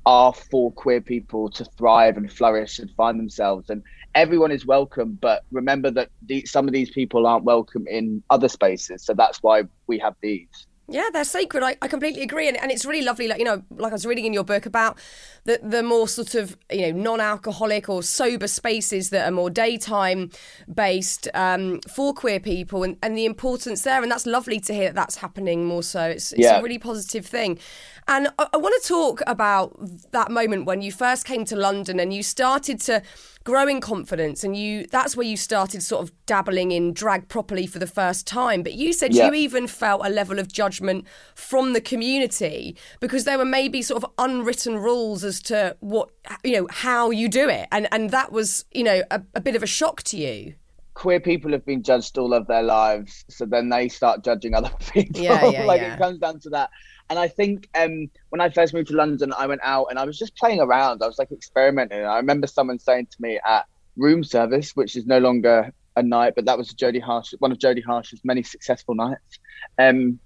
[0.06, 3.84] are for queer people to thrive and flourish and find themselves and
[4.16, 8.50] everyone is welcome but remember that the, some of these people aren't welcome in other
[8.50, 11.64] spaces so that's why we have these Yeah, they're sacred.
[11.64, 13.28] I, I completely agree, and, and it's really lovely.
[13.30, 15.00] Like you know, like I was reading in your book about
[15.46, 20.30] the the more sort of you know non-alcoholic or sober spaces that are more daytime
[20.74, 24.02] based um, for queer people, and, and the importance there.
[24.04, 26.02] And that's lovely to hear that that's happening more so.
[26.02, 26.60] It's, it's Yeah.
[26.60, 27.60] a really positive thing.
[28.08, 29.78] And I, I want to talk about
[30.12, 33.02] that moment when you first came to London and you started to
[33.44, 37.66] grow in confidence, and you that's where you started sort of dabbling in drag properly
[37.68, 38.64] for the first time.
[38.64, 39.28] But you said Yeah.
[39.28, 44.04] you even felt a level of judgment from the community because there were maybe sort
[44.04, 46.10] of unwritten rules as to what
[46.44, 49.56] you know how you do it, and and that was you know a, a bit
[49.56, 50.56] of a shock to you.
[50.96, 54.72] queer people have been judged all of their lives, so then they start judging other
[54.92, 55.22] people.
[55.22, 55.96] Yeah, yeah, like yeah.
[55.96, 56.70] it comes down to that.
[57.14, 60.04] And I think um, when I first moved to London, I went out and I
[60.04, 61.04] was just playing around.
[61.04, 62.00] I was like experimenting.
[62.00, 66.02] And I remember someone saying to me at room service, which is no longer a
[66.02, 69.38] night, but that was Jodie Harsh, one of Jodie Harsh's many successful nights,
[69.78, 70.18] um,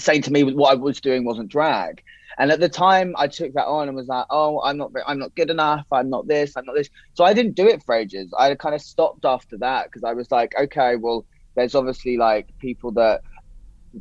[0.00, 2.02] saying to me what I was doing wasn't drag.
[2.38, 5.20] And at the time, I took that on and was like, "Oh, I'm not, I'm
[5.20, 5.86] not good enough.
[5.92, 6.56] I'm not this.
[6.56, 8.34] I'm not this." So I didn't do it for ages.
[8.36, 12.48] I kind of stopped after that because I was like, "Okay, well, there's obviously like
[12.58, 13.22] people that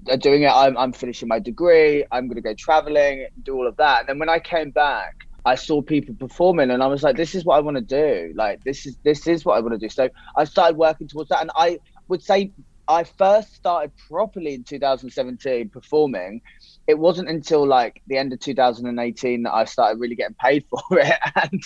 [0.09, 0.51] are doing it.
[0.51, 2.05] I'm, I'm finishing my degree.
[2.11, 5.13] I'm going to go traveling, do all of that." And then when I came back,
[5.45, 8.33] I saw people performing, and I was like, "This is what I want to do.
[8.35, 11.29] Like, this is this is what I want to do." So I started working towards
[11.29, 12.51] that, and I would say
[12.87, 16.41] I first started properly in 2017 performing.
[16.87, 20.99] It wasn't until like the end of 2018 that I started really getting paid for
[20.99, 21.61] it and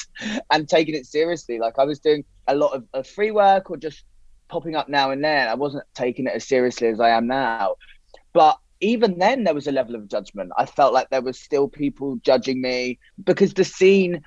[0.51, 1.59] and taking it seriously.
[1.59, 4.03] Like I was doing a lot of, of free work or just
[4.47, 5.47] popping up now and then.
[5.47, 7.75] I wasn't taking it as seriously as I am now.
[8.33, 10.51] But even then, there was a level of judgment.
[10.57, 14.21] I felt like there was still people judging me because the scene.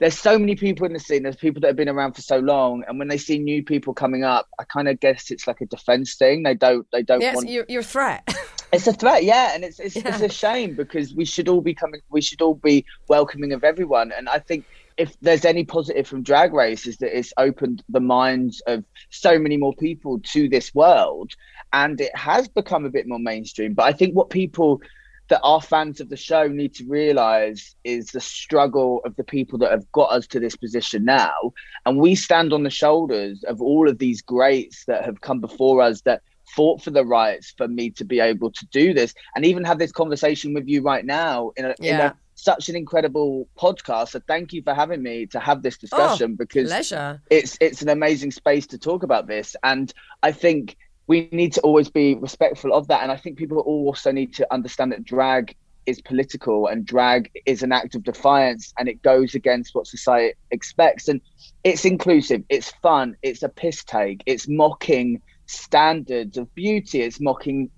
[0.00, 1.22] There's so many people in the scene.
[1.22, 3.94] There's people that have been around for so long, and when they see new people
[3.94, 6.42] coming up, I kind of guess it's like a defense thing.
[6.42, 6.84] They don't.
[6.90, 7.48] They don't Yes, want.
[7.48, 8.28] you're, you're a threat.
[8.72, 11.74] It's a threat, yeah, and it's it's, it's a shame because we should all be
[11.74, 12.00] coming.
[12.10, 14.64] We should all be welcoming of everyone, and I think
[14.96, 19.38] if there's any positive from Drag Race is that it's opened the minds of so
[19.38, 21.32] many more people to this world,
[21.72, 23.74] and it has become a bit more mainstream.
[23.74, 24.80] But I think what people
[25.28, 29.58] that are fans of the show need to realize is the struggle of the people
[29.58, 31.32] that have got us to this position now
[31.86, 35.80] and we stand on the shoulders of all of these greats that have come before
[35.80, 36.20] us that
[36.54, 39.78] fought for the rights for me to be able to do this and even have
[39.78, 42.08] this conversation with you right now in a, in Yeah.
[42.08, 44.10] a such an incredible podcast.
[44.10, 47.22] So thank you for having me to have this oh, discussion because Pleasure.
[47.30, 49.56] it's it's an amazing space to talk about this.
[49.62, 49.92] And
[50.22, 53.02] i think we need to always be respectful of that.
[53.02, 55.54] And i think people also need to understand that drag
[55.86, 60.32] is political and drag is an act of defiance and it goes against what society
[60.50, 61.08] expects.
[61.08, 61.20] And
[61.64, 67.70] it's inclusive it's fun it's a piss take it's mocking standards of beauty it's mocking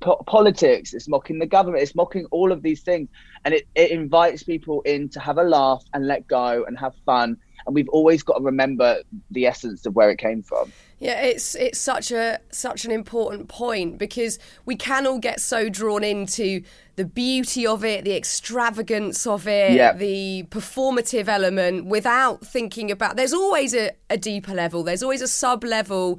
[0.00, 3.08] po- politics it's mocking the government it's mocking all of these things.
[3.44, 6.94] And it, it invites people in to have a laugh and let go and have
[7.06, 7.36] fun.
[7.66, 8.98] And we've always got to remember
[9.30, 10.72] the essence of where it came from.
[11.00, 15.68] Yeah, it's it's such a such an important point because we can all get so
[15.68, 16.62] drawn into
[16.96, 19.92] the beauty of it, the extravagance of it, Yeah.
[19.92, 25.28] the performative element without thinking about there's always a, a deeper level, there's always a
[25.28, 26.18] sub level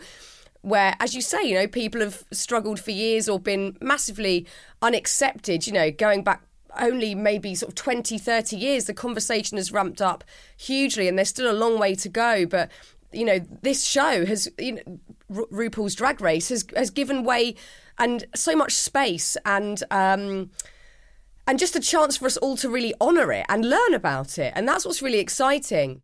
[0.62, 4.46] where as you say, you know, people have struggled for years or been massively
[4.82, 6.44] unaccepted, you know, going back
[6.80, 10.24] only maybe sort of 20 30 years the conversation has ramped up
[10.56, 12.46] hugely and there's still a long way to go.
[12.46, 12.70] But
[13.12, 17.56] you know this show has you know Ru- RuPaul's Drag Race has has given way
[17.98, 20.52] and so much space and um
[21.48, 24.54] and just a chance for us all to really honor it and learn about it.
[24.56, 26.04] And that's what's really exciting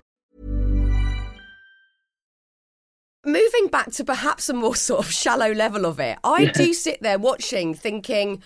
[3.25, 7.01] moving back to perhaps a more sort of shallow level of it, I do sit
[7.01, 8.41] there watching, thinking,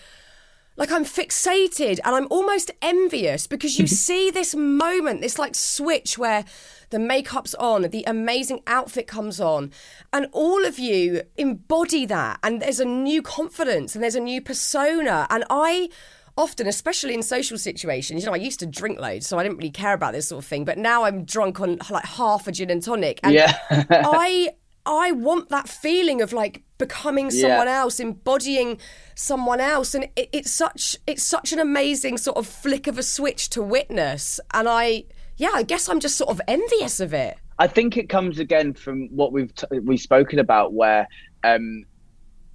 [0.76, 3.94] like I'm fixated and I'm almost envious because you mm-hmm.
[3.94, 6.44] see this moment, this like switch where
[6.90, 9.72] the makeup's on, the amazing outfit comes on,
[10.12, 12.38] and all of you embody that.
[12.42, 15.26] And there's a new confidence and there's a new persona.
[15.30, 15.88] And I
[16.36, 19.56] often, especially in social situations, you know, I used to drink loads, so I didn't
[19.56, 20.64] really care about this sort of thing.
[20.64, 23.18] But now I'm drunk on like half a gin and tonic.
[23.22, 23.56] And Yeah.
[23.70, 24.50] I
[24.86, 27.40] I want that feeling of like becoming Yeah.
[27.42, 28.78] someone else, embodying
[29.14, 33.02] someone else, and it, it's such it's such an amazing sort of flick of a
[33.02, 34.40] switch to witness.
[34.54, 35.04] And I,
[35.36, 37.36] yeah, I guess I'm just sort of envious of it.
[37.58, 41.08] I think it comes again from what we've t- we've spoken about, where
[41.42, 41.84] um,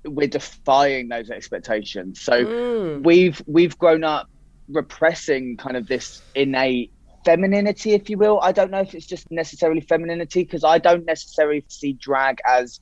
[0.05, 2.21] we're defying those expectations.
[2.21, 4.29] So we've we've grown up
[4.69, 6.93] repressing kind of this innate
[7.26, 8.39] femininity, if you will.
[8.41, 12.80] I don't know if it's just necessarily femininity because I don't necessarily see drag as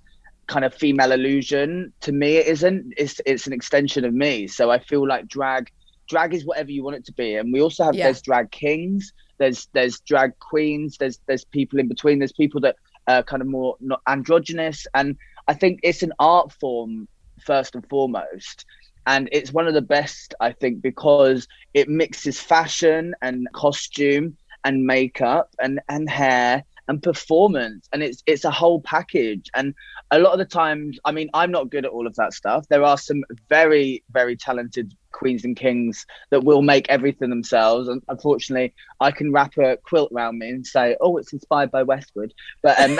[0.48, 1.94] kind of female illusion.
[2.02, 2.94] To me, it isn't.
[2.98, 4.48] It's it's an extension of me.
[4.48, 5.70] So I feel like drag
[6.08, 8.06] drag is whatever you want it to be, and we also have Yeah.
[8.06, 12.76] there's drag kings, there's there's drag queens, there's there's people in between, there's people that
[13.08, 15.16] are kind of more not androgynous, and
[15.48, 17.08] I think it's an art form
[17.46, 18.66] first and foremost.
[19.10, 24.86] And it's one of the best, I think, because it mixes fashion and costume and
[24.86, 27.90] makeup and, and hair and performance.
[27.92, 29.50] And it's it's a whole package.
[29.56, 29.74] And
[30.12, 32.68] a lot of the times i mean i'm not good at all of that stuff.
[32.68, 37.88] There are some very very talented queens and kings that will make everything themselves.
[37.88, 41.82] And unfortunately i can wrap a quilt around me and say oh it's inspired by
[41.82, 42.32] westwood.
[42.62, 42.96] But um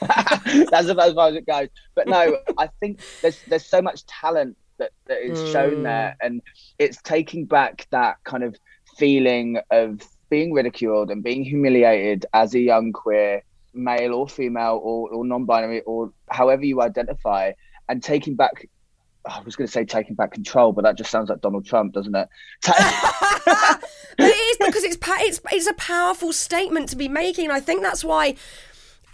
[0.70, 1.68] that's about as far as it goes.
[1.94, 6.26] But no i think there's there's so much talent that, that is shown there mm.
[6.26, 6.42] and
[6.78, 8.56] it's taking back that kind of
[8.98, 15.08] feeling of being ridiculed and being humiliated as a young queer male or female or,
[15.10, 17.52] or non-binary or however you identify
[17.88, 18.68] and taking back
[19.26, 21.66] oh, I was going to say taking back control, but that just sounds like Donald
[21.66, 22.28] Trump, doesn't it?
[22.62, 23.80] Ta-
[24.16, 27.60] But it is because it's it's it's a powerful statement to be making, and I
[27.60, 28.34] think that's why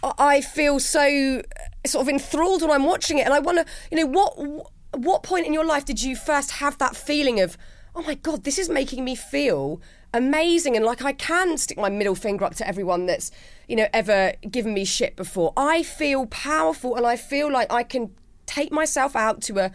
[0.03, 1.41] I- feel so
[1.85, 3.25] sort of enthralled when I'm watching it.
[3.25, 6.77] And I wonder, you know, what what point in your life did you first have
[6.77, 7.57] that feeling of,
[7.95, 9.81] oh my god, this is making me feel
[10.13, 13.31] amazing, and like I can stick my middle finger up to everyone that's
[13.67, 15.53] you know ever given me shit before.
[15.57, 18.11] I feel powerful, and I feel like I can
[18.45, 19.71] take myself out to a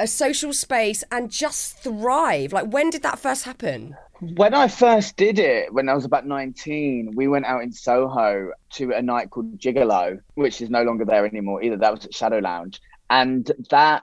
[0.00, 2.52] a social space and just thrive.
[2.52, 3.96] Like, when did that first happen?
[4.20, 8.52] when I first did it, when I was about 19, we went out in Soho
[8.70, 11.76] to a night called Gigolo, which is no longer there anymore either.
[11.76, 12.80] That was at Shadow Lounge.
[13.10, 14.02] And that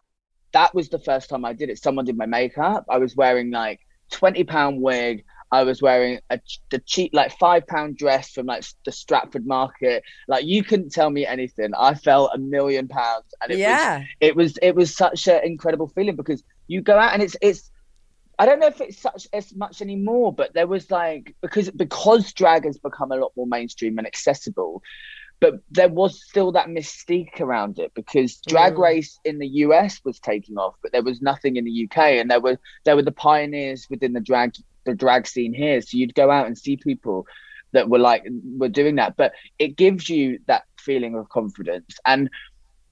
[0.54, 1.82] that was the first time I did it.
[1.82, 2.86] Someone did my makeup.
[2.90, 3.80] I was wearing like
[4.12, 5.24] 20 pound wig.
[5.52, 6.40] I was wearing a
[6.72, 10.04] the cheap like five pound dress from like the Stratford Market.
[10.28, 11.72] Like you couldn't tell me anything.
[11.78, 14.00] I felt a million pounds, and it Yeah.
[14.00, 17.38] was it was it was such an incredible feeling because you go out and it's
[17.42, 17.72] it's
[18.38, 22.34] I don't know if it's such as much anymore, but there was like because because
[22.34, 24.82] drag has become a lot more mainstream and accessible,
[25.40, 30.20] but there was still that mystique around it because drag race in the US was
[30.20, 33.12] taking off, but there was nothing in the UK, and there were there were the
[33.12, 34.56] pioneers within the drag
[34.86, 35.82] the drag scene here.
[35.82, 37.26] So you'd go out and see people
[37.74, 38.26] that were like
[38.58, 41.98] were doing that, but it gives you that feeling of confidence.
[42.06, 42.30] And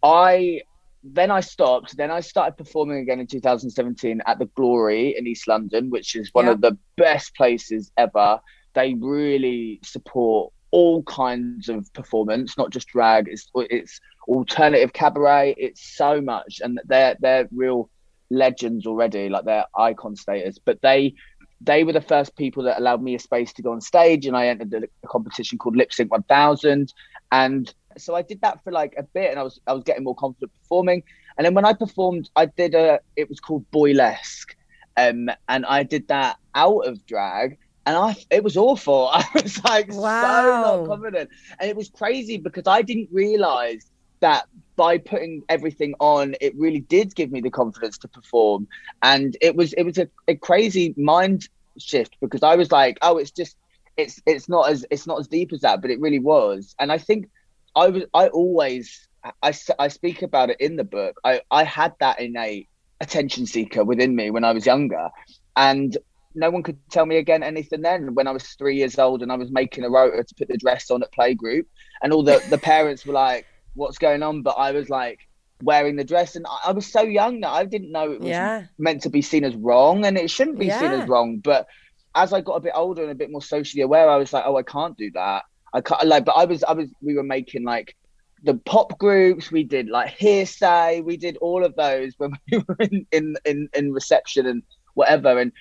[0.01, 0.61] I
[1.03, 1.97] then I stopped.
[1.97, 6.29] Then I started performing again in 2017 at the Glory in East London, which is
[6.33, 6.51] one Yeah.
[6.51, 8.39] of the best places ever.
[8.73, 13.27] They really support all kinds of performance, not just drag.
[13.27, 15.53] It's it's alternative cabaret.
[15.55, 17.91] It's so much, and they're they're real
[18.31, 19.29] legends already.
[19.29, 20.57] Like they're icon status.
[20.57, 21.13] But they
[21.61, 24.35] they were the first people that allowed me a space to go on stage, and
[24.35, 26.91] I entered a, competition called Lip Sync 1000,
[27.31, 30.03] and so I did that for like a bit, and I was I was getting
[30.03, 31.03] more confident performing.
[31.37, 34.55] And then when I performed, I did a it was called Boylesque,
[34.97, 39.09] um, and I did that out of drag, and I it was awful.
[39.13, 41.29] I was like so not confident,
[41.59, 43.89] and it was crazy because I didn't realize
[44.21, 48.67] that by putting everything on, it really did give me the confidence to perform,
[49.01, 53.17] and it was it was a, a crazy mind shift because I was like, oh,
[53.17, 53.57] it's just
[53.97, 56.91] it's it's not as it's not as deep as that, but it really was, and
[56.91, 57.29] I think
[57.75, 59.07] I was I always
[59.41, 61.19] I, I speak about it in the book.
[61.23, 62.69] I I had that innate
[63.01, 65.09] attention seeker within me when I was younger,
[65.55, 65.97] and
[66.35, 68.15] no one could tell me again anything then.
[68.15, 70.57] When I was three years old and I was making a rota to put the
[70.57, 71.65] dress on at playgroup,
[72.01, 75.19] and all the the parents were like, "What's going on?" But I was like
[75.61, 78.29] wearing the dress, and I, I was so young that I didn't know it was
[78.29, 78.65] Yeah.
[78.77, 81.37] meant to be seen as wrong, and it shouldn't be seen as wrong.
[81.37, 81.67] But
[82.15, 84.43] as I got a bit older and a bit more socially aware, I was like,
[84.45, 87.23] "Oh, I can't do that." I can't like, but I was, I was, we were
[87.23, 87.95] making like
[88.43, 89.51] the pop groups.
[89.51, 91.03] We did like Hear'Say.
[91.03, 94.61] We did all of those when we were in in in, in reception and
[94.93, 95.39] whatever.
[95.39, 95.51] And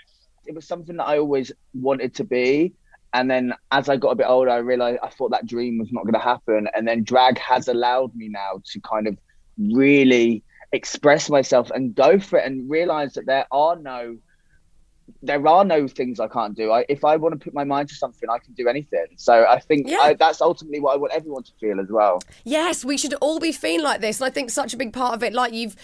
[0.47, 2.73] it was something that I always wanted to be.
[3.15, 5.93] And then as I got a bit older, I realized I thought that dream was
[5.93, 6.69] not going to happen.
[6.75, 9.19] And then drag has allowed me now to kind of
[9.59, 14.17] really express myself and go for it and realize that there are no
[15.23, 16.73] there are no things I can't do.
[16.73, 19.07] I, if I want to put my mind to something, I can do anything.
[19.17, 19.99] So I think Yeah.
[20.01, 22.23] I, that's ultimately what I want everyone to feel as well.
[22.45, 24.21] Yes, we should all be feeling like this.
[24.21, 25.77] And I think such a big part of it, like you've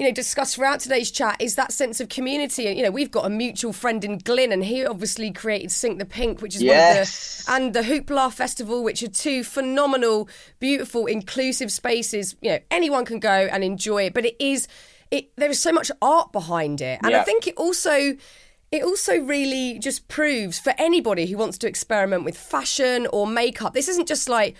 [0.00, 2.66] you know, discussed throughout today's chat is that sense of community.
[2.66, 5.98] And, you know, we've got a mutual friend in Glyn and he obviously created Sink
[5.98, 7.44] the Pink, which is Yes.
[7.46, 10.26] one of the, and the Hoopla Festival, which are two phenomenal,
[10.58, 12.34] beautiful, inclusive spaces.
[12.40, 14.68] You know, anyone can go and enjoy it, but it is,
[15.10, 16.98] it, there is so much art behind it.
[17.04, 18.16] And I think it also,
[18.72, 23.74] it also really just proves for anybody who wants to experiment with fashion or makeup,
[23.74, 24.56] this isn't just like,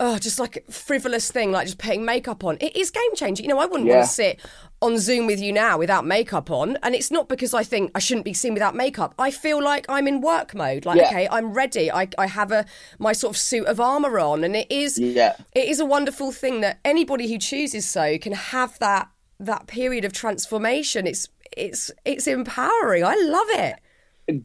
[0.00, 2.56] oh, just like a frivolous thing, like just putting makeup on.
[2.60, 3.44] It is game changing.
[3.44, 3.98] You know, I wouldn't Yeah.
[3.98, 4.40] want to sit
[4.82, 6.76] on Zoom with you now without makeup on.
[6.82, 9.14] And it's not because I think I shouldn't be seen without makeup.
[9.18, 10.84] I feel like I'm in work mode.
[10.84, 11.06] Like, Yeah.
[11.06, 11.90] okay, I'm ready.
[11.90, 12.66] I, I have a
[12.98, 14.44] my sort of suit of armour on.
[14.44, 15.36] And it is Yeah.
[15.54, 19.08] it is a wonderful thing that anybody who chooses so can have that
[19.40, 21.06] that period of transformation.
[21.06, 23.04] It's it's it's empowering.
[23.04, 23.76] I love it.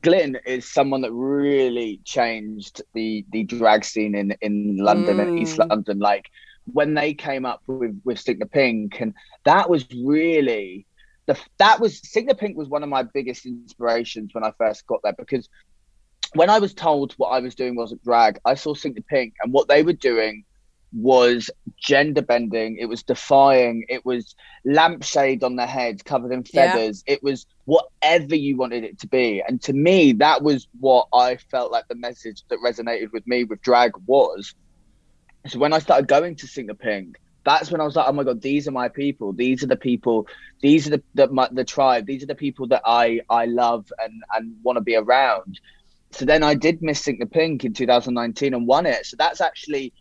[0.02, 5.58] Glyn is someone that really changed the the drag scene in in London and East
[5.58, 5.70] mm.
[5.70, 6.00] London.
[6.00, 6.30] Like
[6.72, 9.13] when they came up with with Sink the Pink, and
[9.45, 10.86] that was really
[11.26, 14.86] the that was Sink the Pink was one of my biggest inspirations when I first
[14.88, 15.47] got there because
[16.34, 19.34] when I was told what I was doing wasn't drag, I saw Sink the Pink,
[19.41, 20.43] and what they were doing
[20.93, 22.78] was gender bending.
[22.78, 23.86] It was defying.
[23.89, 26.72] It was lampshade on their heads covered in Yeah.
[26.72, 27.03] feathers.
[27.05, 29.43] It was whatever you wanted it to be.
[29.45, 33.43] And to me, that was what I felt like the message that resonated with me
[33.43, 34.53] with drag was.
[35.50, 38.12] So when I started going to Sink the Pink, that's when I was like, oh
[38.12, 39.32] my god, these are my people.
[39.32, 40.28] These are the people.
[40.62, 42.06] These are the the, my, the tribe.
[42.06, 45.60] These are the people that I I love and and want to be around.
[46.12, 49.06] So then I did miss Sink the Pink in 2019 and won it.
[49.06, 49.93] So that's actually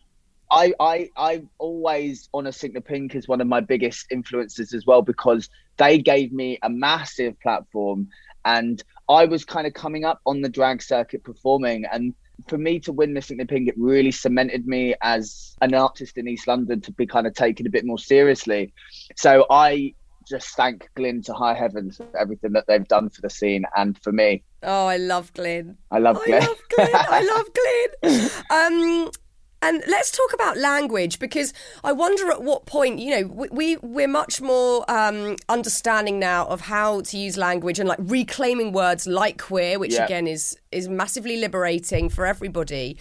[0.51, 4.85] I I I always honor Sink the Pink as one of my biggest influences as
[4.85, 8.09] well because they gave me a massive platform
[8.43, 12.13] and I was kind of coming up on the drag circuit performing and
[12.47, 16.27] for me to win the the Pink it really cemented me as an artist in
[16.27, 18.73] East London to be kind of taken a bit more seriously.
[19.15, 19.93] So I
[20.27, 23.97] just thank Glyn to high heavens for everything that they've done for the scene and
[24.01, 24.43] for me.
[24.63, 25.77] Oh, I love Glyn.
[25.89, 26.89] I love I love Glyn.
[26.93, 29.05] I love Glyn.
[29.05, 29.11] Um,
[29.67, 31.53] and let's talk about language because
[31.83, 36.45] I wonder at what point you know we, we we're much more um, understanding now
[36.47, 40.05] of how to use language and like reclaiming words like queer, which Yeah.
[40.05, 42.97] again is is massively liberating for everybody.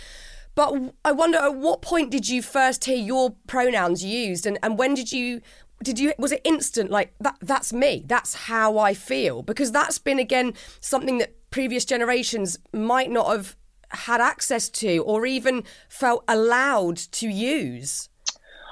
[0.54, 0.68] But
[1.04, 4.94] I wonder at what point did you first hear your pronouns used, and, and when
[4.94, 5.40] did you
[5.82, 9.98] did you was it instant like that that's me that's how I feel because that's
[9.98, 13.56] been again something that previous generations might not have
[13.90, 18.08] had access to or even felt allowed to use.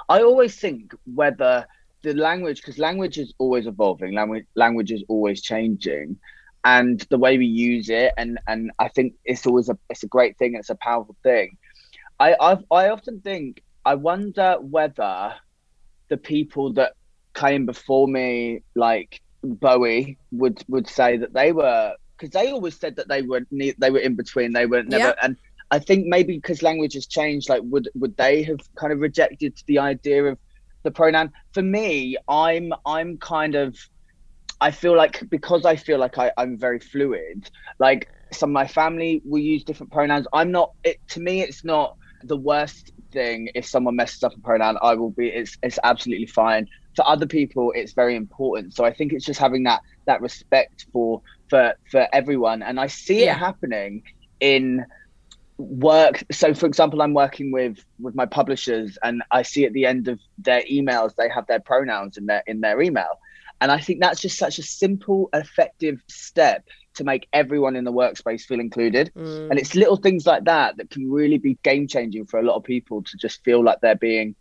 [0.09, 1.65] I always think whether
[2.03, 6.17] the language, because language is always evolving, language language is always changing,
[6.63, 10.07] and the way we use it, and and I think it's always a it's a
[10.07, 10.55] great thing.
[10.55, 11.57] It's a powerful thing.
[12.19, 15.33] I I've, I often think I wonder whether
[16.09, 16.93] the people that
[17.33, 22.95] came before me, like Bowie, would would say that they were because they always said
[22.97, 24.53] that they were ne- they were in between.
[24.53, 25.13] They were never Yeah.
[25.21, 25.37] and.
[25.71, 29.57] I think maybe because language has changed, like would would they have kind of rejected
[29.67, 30.37] the idea of
[30.83, 31.31] the pronoun?
[31.53, 33.75] For me, I'm I'm kind of
[34.61, 37.49] I feel like because I feel like I, I'm very fluid,
[37.79, 40.27] like some of my family will use different pronouns.
[40.33, 44.41] I'm not it to me it's not the worst thing if someone messes up a
[44.41, 44.77] pronoun.
[44.81, 46.67] I will be it's it's absolutely fine.
[46.95, 48.73] For other people it's very important.
[48.75, 52.61] So I think it's just having that that respect for for for everyone.
[52.63, 53.33] And I see Yeah.
[53.35, 54.03] it happening
[54.39, 54.85] in
[55.57, 59.85] work so for example i'm working with with my publishers and i see at the
[59.85, 63.17] end of their emails they have their pronouns in their in their email
[63.61, 67.91] and i think that's just such a simple effective step to make everyone in the
[67.93, 69.49] workspace feel included Mm.
[69.51, 72.57] and it's little things like that that can really be game changing for a lot
[72.57, 74.35] of people to just feel like they're being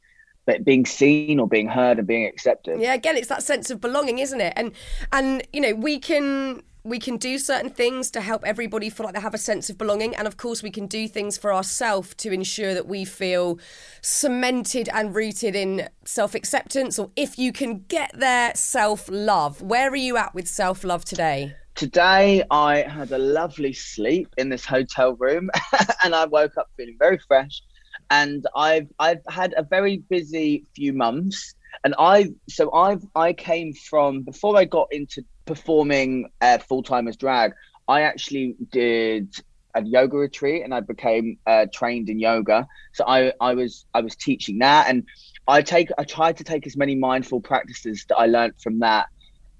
[0.46, 3.80] that being seen or being heard and being accepted Yeah, again, it's that sense of
[3.80, 4.52] belonging, isn't it?
[4.56, 4.72] And
[5.12, 9.14] and you know, we can we can do certain things to help everybody feel like
[9.14, 12.14] they have a sense of belonging, and of course, we can do things for ourselves
[12.16, 13.58] to ensure that we feel
[14.02, 19.62] cemented and rooted in self acceptance, or if you can get there, self love.
[19.62, 21.54] Where are you at with self love today?
[21.74, 25.50] Today I had a lovely sleep in this hotel room
[26.04, 27.62] and I woke up feeling very fresh
[28.10, 33.72] and I've I've had a very busy few months and I so I've I came
[33.72, 37.52] from before I got into performing uh, full time as drag
[37.88, 39.34] I actually did
[39.74, 44.00] a yoga retreat and I became uh, trained in yoga so I I was I
[44.00, 45.04] was teaching that and
[45.48, 49.06] I take I tried to take as many mindful practices that I learned from that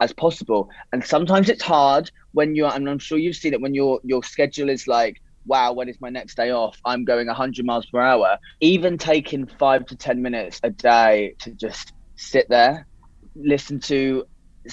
[0.00, 0.68] as possible.
[0.92, 4.22] And sometimes it's hard when you're, and I'm sure you've seen it when your your
[4.22, 6.78] schedule is like, wow, when is my next day off?
[6.84, 8.38] I'm going 100 miles per hour.
[8.60, 12.86] Even taking five to 10 minutes a day to just sit there,
[13.34, 14.24] listen to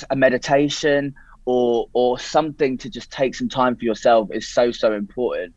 [0.09, 1.15] a meditation
[1.45, 5.53] or or something to just take some time for yourself is so so important.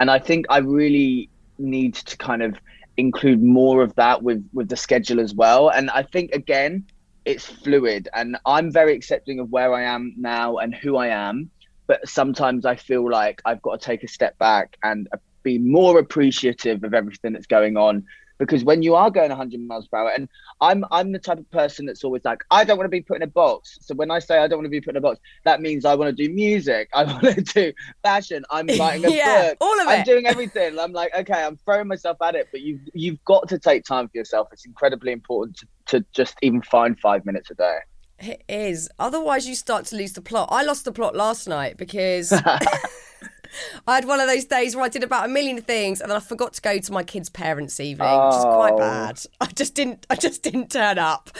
[0.00, 2.56] And I think I really need to kind of
[2.96, 5.68] include more of that with with the schedule as well.
[5.68, 6.84] And I think again,
[7.24, 11.50] it's fluid and I'm very accepting of where I am now and who I am.
[11.86, 15.08] But sometimes I feel like I've got to take a step back and
[15.42, 18.04] be more appreciative of everything that's going on
[18.38, 20.28] because when you are going 100 miles per hour and
[20.60, 23.16] i'm i'm the type of person that's always like i don't want to be put
[23.16, 25.00] in a box so when i say i don't want to be put in a
[25.00, 27.72] box that means i want to do music i want to do
[28.02, 30.06] fashion i'm writing a yeah, book all of i'm it.
[30.06, 33.58] doing everything i'm like okay i'm throwing myself at it but you've you've got to
[33.58, 37.54] take time for yourself it's incredibly important to, to just even find five minutes a
[37.54, 37.78] day
[38.20, 38.88] It is.
[38.98, 40.48] Otherwise, you start to lose the plot.
[40.50, 42.32] I lost the plot last night because
[43.86, 46.16] I had one of those days where I did about a million things and then
[46.16, 48.78] I forgot to go to my kids' parents' evening, which is quite Oh.
[48.78, 49.20] bad.
[49.40, 50.06] I just didn't.
[50.10, 51.30] I just didn't turn up,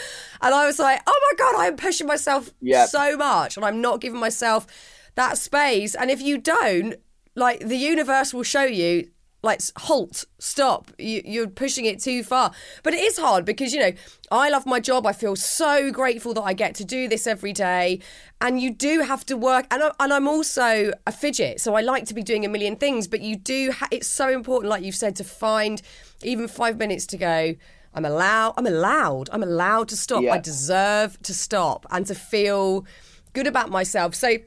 [0.41, 2.89] and I was like, "Oh my god, I am pushing myself Yep.
[2.89, 4.67] so much, and I'm not giving myself
[5.15, 6.95] that space." And if you don't,
[7.35, 9.09] like, the universe will show you.
[9.41, 10.91] Like halt, stop!
[10.97, 12.51] You, you're pushing it too far.
[12.83, 13.91] But it is hard because you know
[14.31, 15.05] I love my job.
[15.05, 18.01] I feel so grateful that I get to do this every day,
[18.41, 19.65] and you do have to work.
[19.71, 22.75] And, I, and I'm also a fidget, so I like to be doing a million
[22.75, 23.07] things.
[23.07, 23.71] But you do.
[23.71, 25.81] Ha- it's so important, like you've said, to find
[26.21, 27.55] even five minutes to go.
[27.93, 28.55] I'm allowed.
[28.57, 29.29] I'm allowed.
[29.31, 30.21] I'm allowed to stop.
[30.21, 30.33] Yeah.
[30.33, 32.85] I deserve to stop and to feel
[33.31, 34.15] good about myself.
[34.15, 34.37] So.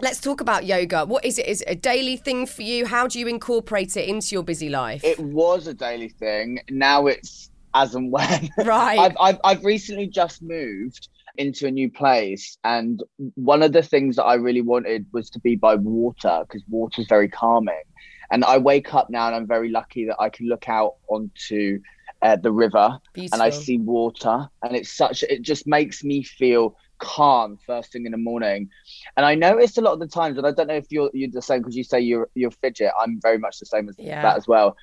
[0.00, 1.04] Let's talk about yoga.
[1.04, 1.46] What is it?
[1.46, 2.84] Is it a daily thing for you?
[2.84, 5.04] How do you incorporate it into your busy life?
[5.04, 8.98] it was a daily thing now it's as and when Right.
[8.98, 13.02] I've, I've, I've recently just moved into a new place and
[13.34, 17.08] one of the things that i really wanted was to be by water because water's
[17.08, 17.82] very calming
[18.30, 21.80] and i wake up now and i'm very lucky that i can look out onto
[22.22, 26.76] uh, the river and i see water and it's such it just makes me feel
[27.04, 28.68] calm first thing in the morning.
[29.16, 31.30] And i noticed a lot of the times and i don't know if you're you're
[31.30, 32.92] the same because you say you're you're fidget.
[33.00, 34.22] I'm very much the same as Yeah.
[34.22, 34.76] that as well.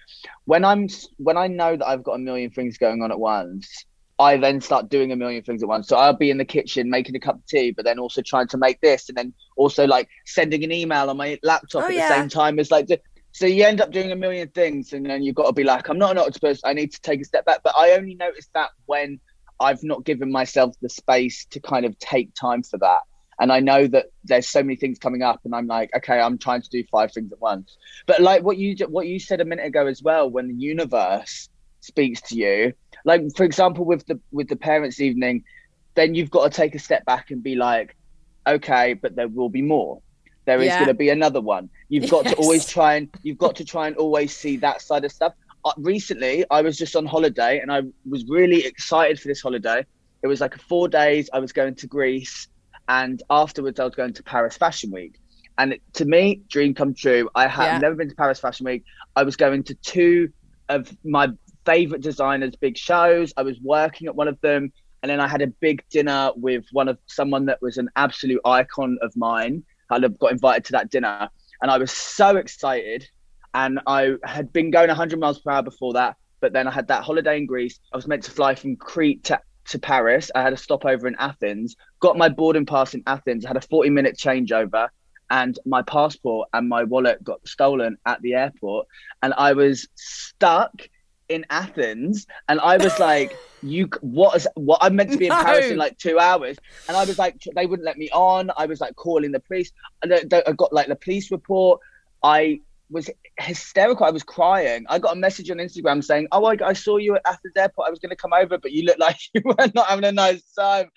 [0.45, 3.67] When i'm when i know that i've got a million things going on at once
[4.19, 5.87] i then start doing a million things at once.
[5.87, 8.47] So i'll be in the kitchen making a cup of tea but then also trying
[8.49, 11.93] to make this and then also like sending an email on my laptop Oh, at
[11.95, 12.07] yeah.
[12.07, 12.87] the same time as like
[13.33, 15.87] so you end up doing a million things and then you've got to be like
[15.89, 16.59] i'm not an octopus.
[16.63, 17.61] I need to take a step back.
[17.63, 19.19] But i only noticed that when
[19.61, 23.01] i've not given myself the space to kind of take time for that
[23.39, 26.37] and I know that there's so many things coming up, and I'm like, okay, I'm
[26.37, 27.75] trying to do five things at once.
[28.05, 31.49] But like what you what you said a minute ago as well, when the universe
[31.79, 35.43] speaks to you, like for example with the with the parents' evening,
[35.95, 37.95] then you've got to take a step back and be like,
[38.45, 40.01] okay, but there will be more.
[40.45, 40.79] There is Yeah.
[40.79, 41.71] going to be another one.
[41.89, 42.33] You've got Yes.
[42.35, 45.33] to always try and you've got to try and always see that side of stuff.
[45.63, 49.85] Uh, recently, I was just on holiday, and I was really excited for this holiday.
[50.23, 51.29] It was like four days.
[51.33, 52.47] I was going to Greece
[52.89, 55.19] and afterwards I was going to Paris Fashion Week.
[55.57, 57.29] And it- to me, dream come true.
[57.35, 57.77] I have Yeah.
[57.77, 58.83] never been to Paris Fashion Week.
[59.15, 60.29] I was going to two
[60.69, 61.29] of my
[61.65, 63.33] favorite designers' big shows.
[63.37, 66.65] I was working at one of them, and then I had a big dinner with
[66.71, 69.63] one of someone that was an absolute icon of mine.
[69.89, 71.29] I got invited to that dinner,
[71.61, 73.07] and I was so excited.
[73.53, 76.87] And I had been going 100 miles per hour before that, but then I had
[76.87, 77.79] that holiday in Greece.
[77.93, 79.39] I was meant to fly from Crete to
[79.69, 80.31] to Paris.
[80.33, 83.89] I had a stopover in Athens, got my boarding pass in Athens, had a 40
[83.91, 84.89] minute changeover,
[85.29, 88.87] and my passport and my wallet got stolen at the airport.
[89.23, 90.73] And I was stuck
[91.29, 92.27] in Athens.
[92.49, 95.77] And I was like, you, what is, what I'm meant to be in Paris in
[95.77, 96.57] like two hours.
[96.87, 98.51] And I was like, they wouldn't let me on.
[98.57, 99.71] I was like calling the police.
[100.03, 101.79] I I got like the police report.
[102.21, 102.59] I
[102.91, 104.05] was hysterical.
[104.05, 104.85] I was crying.
[104.89, 107.87] I got a message on Instagram saying, "Oh, I, I saw you at Athens Airport.
[107.87, 110.11] I was going to come over, but you look like you were not having a
[110.11, 110.89] nice time."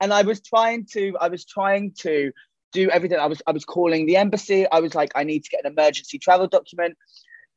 [0.00, 2.32] And I was trying to, I was trying to
[2.72, 3.18] do everything.
[3.18, 4.66] I was, I was calling the embassy.
[4.70, 6.96] I was like, I need to get an emergency travel document.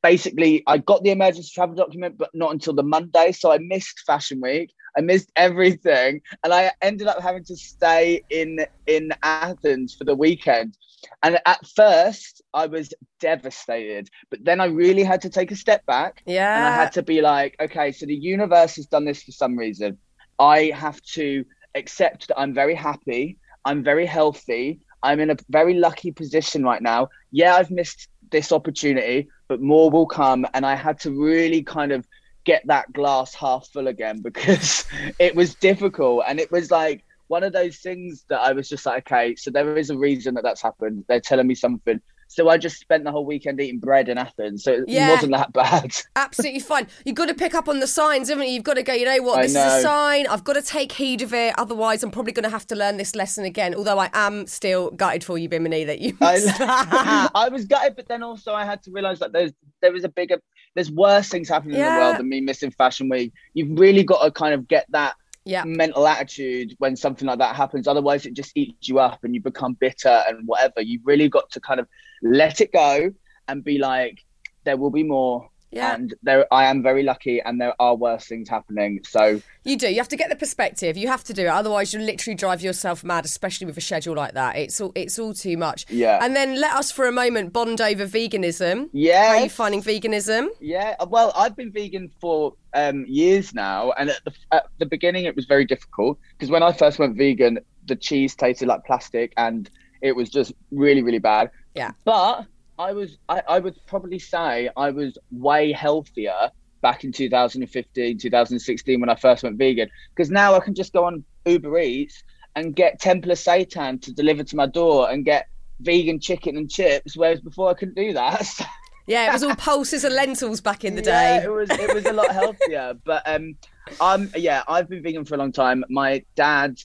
[0.04, 3.32] Basically, I got the emergency travel document, but not until the Monday.
[3.32, 4.72] So I missed Fashion Week.
[4.98, 10.16] I missed everything, and I ended up having to stay in in Athens for the
[10.16, 10.78] weekend.
[11.24, 15.86] And at first, I was devastated, but then I really had to take a step
[15.86, 16.56] back yeah.
[16.56, 19.56] and I had to be like, okay, so the universe has done this for some
[19.56, 19.98] reason.
[20.40, 21.46] I have to
[21.76, 23.38] accept that I'm very happy.
[23.66, 24.80] I'm very healthy.
[25.04, 27.10] I'm in a very lucky position right now.
[27.32, 30.46] Yeah, I've missed this opportunity, but more will come.
[30.54, 32.08] And I had to really kind of
[32.48, 34.86] get that glass half full again because
[35.20, 36.24] it was difficult.
[36.28, 39.52] And it was like one of those things that I was just like, okay, so
[39.52, 41.04] there is a reason that that's happened.
[41.08, 42.00] They're telling me something.
[42.30, 44.64] So I just spent the whole weekend eating bread in Athens.
[44.64, 45.10] So it Yeah.
[45.12, 45.92] wasn't that bad.
[46.16, 46.88] Absolutely fine.
[47.06, 48.54] You've got to pick up on the signs, haven't you?
[48.54, 50.28] You've got to go, you know what, I this is a sign.
[50.28, 51.54] I've got to take heed of it.
[51.58, 53.76] Otherwise, I'm probably going to have to learn this lesson again.
[53.76, 56.18] Although I am still gutted for you, Bimini, that you.
[56.22, 60.04] I, I was gutted, but then also I had to realize that there's there is
[60.04, 60.40] a bigger,
[60.78, 63.34] there's worse things happening in the world than me missing Fashion Week.
[63.56, 65.64] You've really got to kind of get that yeah.
[65.64, 67.88] mental attitude when something like that happens.
[67.88, 70.82] Otherwise, it just eats you up and you become bitter and whatever.
[70.82, 71.88] You've really got to kind of
[72.22, 73.12] let it go
[73.48, 74.24] and be like,
[74.66, 75.50] there will be more.
[75.72, 75.94] Yeah.
[75.96, 79.02] And there, I am very lucky, and there are worse things happening.
[79.04, 79.90] So You do.
[79.90, 80.96] You have to get the perspective.
[80.96, 81.48] You have to do it.
[81.48, 84.56] Otherwise, you'll literally drive yourself mad, especially with a schedule like that.
[84.56, 85.86] It's all it's all too much.
[85.90, 86.20] Yeah.
[86.22, 88.90] And then let us for a moment bond over veganism.
[88.94, 90.48] yeah, How are you finding veganism?
[90.62, 95.26] Yeah, well, I've been vegan for um, years now, and at the, at the beginning
[95.26, 99.34] it was very difficult because when I first went vegan, the cheese tasted like plastic,
[99.36, 99.70] and
[100.02, 101.52] it was just really, really bad.
[101.74, 101.92] Yeah.
[102.06, 102.46] But
[102.80, 106.52] I was, I, I would probably say I was way healthier
[106.82, 111.06] back in 2015, 2016 when I first went vegan because now I can just go
[111.06, 112.24] on Uber Eats
[112.56, 115.48] and get Temple of Seitan to deliver to my door and get
[115.80, 118.48] vegan chicken and chips, whereas before I couldn't do that.
[119.10, 121.46] Yeah, it was all pulses and lentils back in the Yeah, day.
[121.46, 122.94] it was it was a lot healthier.
[123.06, 123.56] but um,
[124.02, 125.86] I'm yeah, I've been vegan for a long time.
[125.90, 126.78] My dad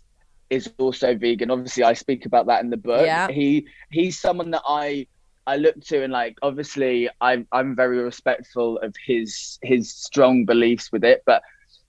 [0.49, 1.51] is also vegan.
[1.51, 3.05] Obviously, I speak about that in the book.
[3.05, 3.27] Yeah.
[3.29, 5.09] He he's someone that I
[5.47, 10.91] I look to and like obviously I'm I'm very respectful of his his strong beliefs
[10.93, 11.43] with it, but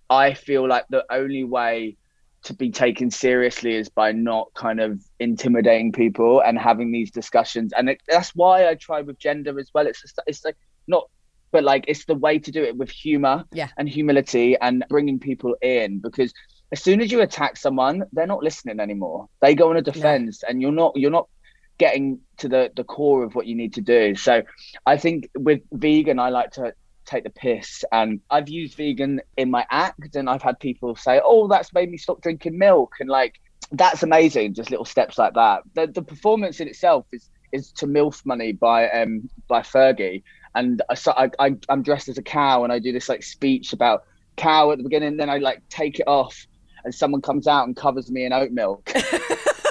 [0.09, 1.97] I feel like the only way
[2.43, 7.71] to be taken seriously is by not kind of intimidating people and having these discussions.
[7.75, 9.87] And it, that's why I try with gender as well.
[9.87, 11.09] It's just, it's like not,
[11.51, 13.69] but like it's the way to do it with humor Yeah.
[13.77, 16.33] and humility and bringing people in because
[16.73, 19.29] as soon as you attack someone, they're not listening anymore.
[19.41, 21.29] They go on a defense, and you're not you're not
[21.77, 24.15] getting to the the core of what you need to do.
[24.15, 24.43] So
[24.85, 26.73] I think with vegan, I like to
[27.05, 31.21] take the piss and I've used vegan in my act and I've had people say,
[31.23, 33.35] Oh, that's made me stop drinking milk and like
[33.71, 35.63] that's amazing, just little steps like that.
[35.73, 40.23] The the performance in itself is is to MILF money by um by Fergie.
[40.55, 44.03] And I, I I'm dressed as a cow and I do this like speech about
[44.35, 46.47] cow at the beginning, then I like take it off
[46.83, 48.91] and someone comes out and covers me in oat milk.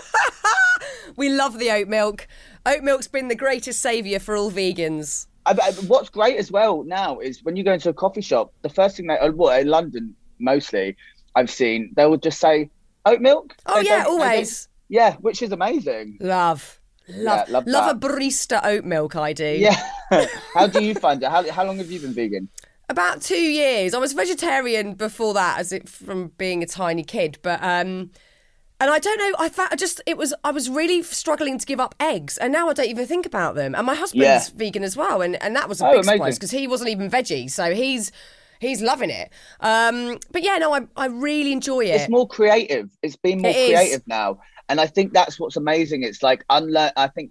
[1.16, 2.26] We love the oat milk.
[2.66, 5.26] Oat milk's been the greatest saviour for all vegans.
[5.46, 8.52] I, I, what's great as well now is when you go into a coffee shop,
[8.62, 10.96] the first thing they, uh, well, in London mostly,
[11.34, 12.70] I've seen they will just say
[13.06, 13.56] oat milk.
[13.66, 14.68] Oh They yeah, don't- they don't- always.
[14.88, 16.18] Yeah, which is amazing.
[16.20, 16.78] Love.
[17.08, 19.44] Love, Yeah, love love a barista oat milk, I do.
[19.58, 19.76] Yeah.
[20.54, 21.28] how do you find it?
[21.28, 22.48] How, how long have you been vegan?
[22.88, 23.94] About two years.
[23.94, 27.38] I was vegetarian before that, as it from being a tiny kid.
[27.42, 28.10] But um,
[28.82, 29.32] and I don't know.
[29.38, 32.52] I fa- I just it was I was really struggling to give up eggs, and
[32.52, 33.74] now I don't even think about them.
[33.76, 34.56] And my husband's Yeah.
[34.56, 37.08] vegan as well, and and that was a Oh, big surprise because he wasn't even
[37.08, 38.10] veggie, so he's
[38.60, 39.30] he's loving it.
[39.60, 41.94] Um, but yeah, no, I I really enjoy it.
[42.00, 42.90] It's more creative.
[43.02, 43.68] It's been more It is.
[43.68, 46.02] creative now, and I think that's what's amazing.
[46.02, 46.90] It's like unlearn.
[46.96, 47.30] I think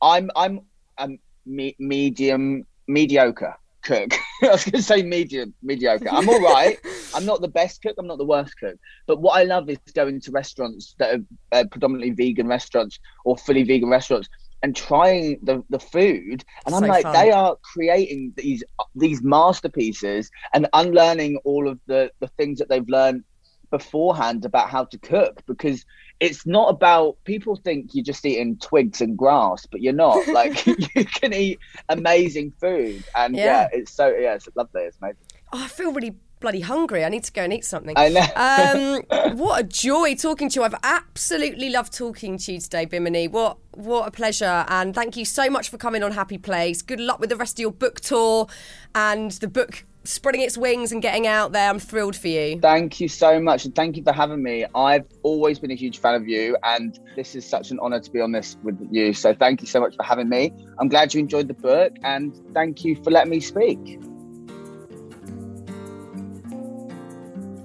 [0.00, 0.60] I'm I'm
[0.98, 1.08] a
[1.44, 4.12] me- medium mediocre cook.
[4.42, 6.08] I was going to say medium mediocre.
[6.10, 6.78] I'm all right.
[7.14, 7.96] I'm not the best cook.
[7.98, 8.76] I'm not the worst cook.
[9.06, 11.20] But what I love is going to restaurants that are
[11.52, 14.28] uh, predominantly vegan restaurants or fully vegan restaurants
[14.62, 16.44] and trying the, the food.
[16.66, 17.12] And I'm like, fun.
[17.12, 18.62] they are creating these
[18.94, 23.24] these masterpieces and unlearning all of the the things that they've learned
[23.72, 25.84] beforehand about how to cook because
[26.20, 30.64] it's not about people think you're just eating twigs and grass but you're not like
[30.94, 31.58] you can eat
[31.88, 33.44] amazing food and Yeah.
[33.44, 35.16] yeah, it's so yeah it's lovely it's amazing
[35.54, 37.04] Oh, I feel really bloody hungry.
[37.04, 37.94] I need to go and eat something.
[37.96, 39.02] I know.
[39.12, 40.64] Um, what a joy talking to you.
[40.64, 43.28] I've absolutely loved talking to you today, Bimini.
[43.28, 44.64] What what a pleasure.
[44.68, 46.80] And thank you so much for coming on Happy Place.
[46.80, 48.46] Good luck with the rest of your book tour
[48.94, 51.68] and the book spreading its wings and getting out there.
[51.70, 52.58] I'm thrilled for you.
[52.60, 55.98] thank you so much and thank you for having me i've always been a huge
[55.98, 59.12] fan of you and this is such an honor to be on this with you
[59.12, 62.36] so thank you so much for having me i'm glad you enjoyed the book and
[62.52, 63.98] thank you for letting me speak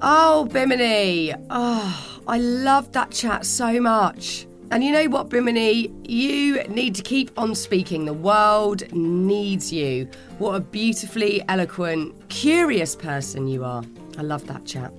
[0.02, 1.34] Oh, Bimini.
[1.50, 4.47] Oh, I loved that chat so much.
[4.70, 5.94] And you know what, Bimini?
[6.04, 8.04] You need to keep on speaking.
[8.04, 10.10] The world needs you.
[10.40, 13.84] What a beautifully eloquent, curious person you are.
[14.18, 14.92] I love that chat.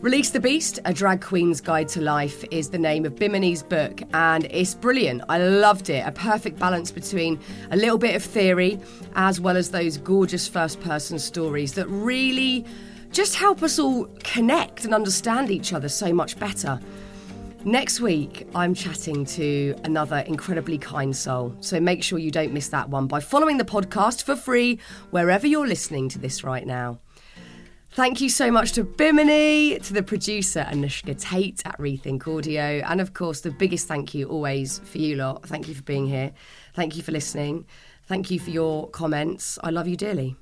[0.00, 4.02] Release the Beast, A Drag Queen's Guide to Life, is the name of Bimini's book,
[4.12, 5.22] and it's brilliant.
[5.28, 6.04] I loved it.
[6.06, 7.38] A perfect balance between
[7.70, 8.80] a little bit of theory
[9.14, 12.66] as well as those gorgeous first person stories that really
[13.12, 16.80] just help us all connect and understand each other so much better.
[17.64, 21.56] Next week, I'm chatting to another incredibly kind soul.
[21.60, 24.78] So make sure you don't miss that one by following the podcast for free
[25.10, 26.98] wherever you're listening to this right now.
[27.92, 33.00] Thank you so much to Bimini, to the producer Anushka Tate at Rethink Audio, and
[33.00, 35.46] of course, the biggest thank you always for you lot.
[35.46, 36.32] Thank you for being here.
[36.74, 37.66] Thank you for listening.
[38.06, 39.58] Thank you for your comments.
[39.62, 40.36] I love you dearly.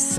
[0.00, 0.09] The